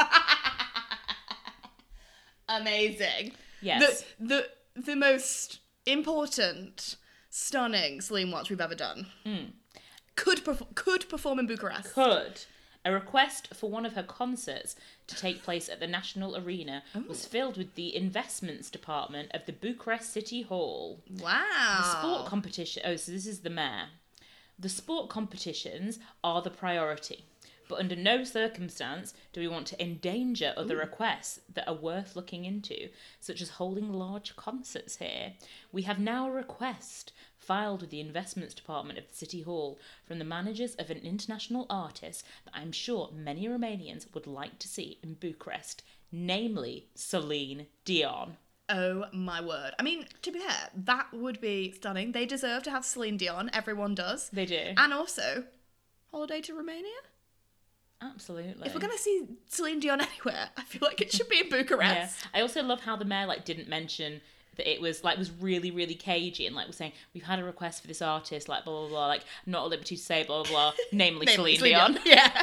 [2.49, 3.33] Amazing.
[3.61, 4.05] Yes.
[4.19, 6.97] The the the most important,
[7.31, 9.07] stunning Celine watch we've ever done.
[9.25, 9.51] Hmm.
[10.17, 11.95] Could perf- could perform in Bucharest.
[11.95, 12.43] could.
[12.85, 14.77] A request for one of her concerts
[15.09, 17.29] to take place at the National Arena was oh.
[17.29, 21.01] filled with the investments department of the Bucharest City Hall.
[21.21, 21.99] Wow.
[21.99, 22.83] Sport competition.
[22.87, 23.89] Oh, so this is the mayor.
[24.61, 27.27] The sport competitions are the priority,
[27.69, 32.45] but under no circumstance do we want to endanger other requests that are worth looking
[32.45, 32.89] into,
[33.21, 35.35] such as holding large concerts here.
[35.71, 40.19] We have now a request filed with the investments department of the city hall from
[40.19, 44.99] the managers of an international artist that I'm sure many Romanians would like to see
[45.05, 48.39] in Bucharest, namely Celine Dion.
[48.69, 49.73] Oh my word.
[49.79, 52.13] I mean, to be fair, that would be stunning.
[52.13, 53.51] They deserve to have Celine Dion.
[53.53, 54.29] Everyone does.
[54.31, 54.61] They do.
[54.77, 55.45] And also,
[56.11, 56.91] holiday to Romania.
[58.01, 58.67] Absolutely.
[58.67, 61.81] If we're gonna see Celine Dion anywhere, I feel like it should be in Bucharest.
[61.83, 62.09] Yeah.
[62.35, 64.21] I also love how the mayor like didn't mention
[64.57, 67.45] that it was like was really really cagey and like was saying we've had a
[67.45, 70.43] request for this artist like blah blah blah like not at liberty to say blah
[70.43, 71.99] blah blah namely, Namely, Celine Dion.
[72.05, 72.43] Yeah.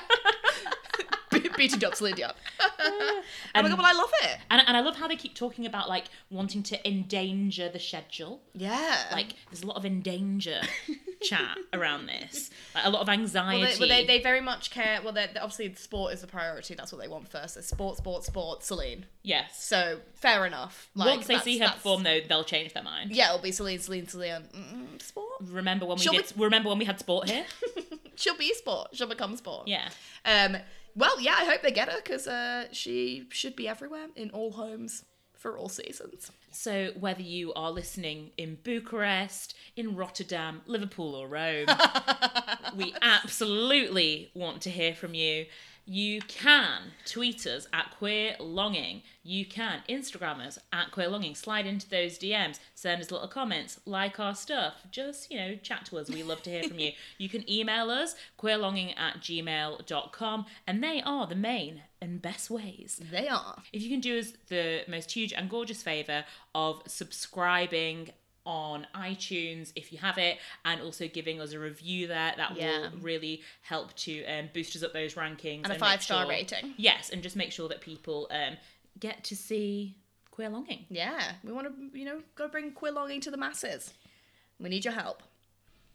[1.57, 2.33] B- Beating up Celine Dion.
[2.59, 3.21] oh
[3.55, 4.37] my god, well, I love it.
[4.49, 8.41] And, and I love how they keep talking about like wanting to endanger the schedule.
[8.53, 9.05] Yeah.
[9.11, 10.61] Like there's a lot of endanger
[11.21, 12.49] chat around this.
[12.73, 13.73] Like a lot of Well, anxiety.
[13.73, 14.99] they, well, they, they very much care.
[15.03, 16.75] Well, they obviously sport is the priority.
[16.75, 17.57] That's what they want first.
[17.57, 18.63] It's sport, sport, sport.
[18.63, 19.05] Celine.
[19.23, 19.63] yes.
[19.63, 20.89] So fair enough.
[20.95, 23.11] Like, Once they see her perform though, they'll change their mind.
[23.11, 24.43] yeah, it'll be Celine, Celine, Celine.
[24.55, 25.25] Mm, sport.
[25.41, 27.45] Remember when we She'll did remember when we had sport here?
[28.15, 28.89] She'll be sport.
[28.93, 29.67] She'll become sport.
[29.67, 29.89] yeah.
[30.25, 30.57] Um.
[30.95, 31.35] Well, yeah.
[31.37, 35.57] I hope they get her because uh, she should be everywhere in all homes for
[35.57, 36.31] all seasons.
[36.51, 41.67] So, whether you are listening in Bucharest, in Rotterdam, Liverpool, or Rome,
[42.75, 45.45] we absolutely want to hear from you.
[45.87, 49.03] You can tweet us at Queer Longing.
[49.23, 51.35] You can Instagram us at Queer Longing.
[51.35, 54.73] Slide into those DMs, send us little comments, like our stuff.
[54.89, 56.09] Just, you know, chat to us.
[56.09, 56.91] We love to hear from you.
[57.17, 62.99] You can email us, queerlonging at gmail.com, and they are the main and best ways
[63.11, 63.61] They are.
[63.71, 68.09] if you can do us the most huge and gorgeous favor of subscribing
[68.45, 72.89] on iTunes if you have it, and also giving us a review there, that Yeah.
[72.91, 76.73] will really help to um, boost us up those rankings And a five-star sure- rating.
[76.77, 78.57] Yes, and just make sure that people um,
[78.99, 79.95] get to see
[80.31, 80.85] Queer Longing.
[80.89, 81.31] Yeah.
[81.43, 83.93] We want to, you know, go bring queer longing to the masses.
[84.59, 85.23] We need your help.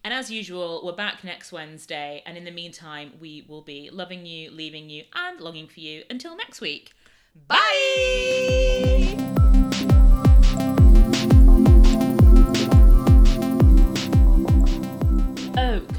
[0.03, 4.25] And as usual, we're back next Wednesday, and in the meantime, we will be loving
[4.25, 6.91] you, leaving you, and longing for you until next week.
[7.47, 7.57] Bye.
[7.59, 9.10] Oh,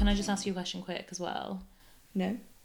[0.03, 1.63] can I just ask you a question quick as well?
[2.13, 2.37] No.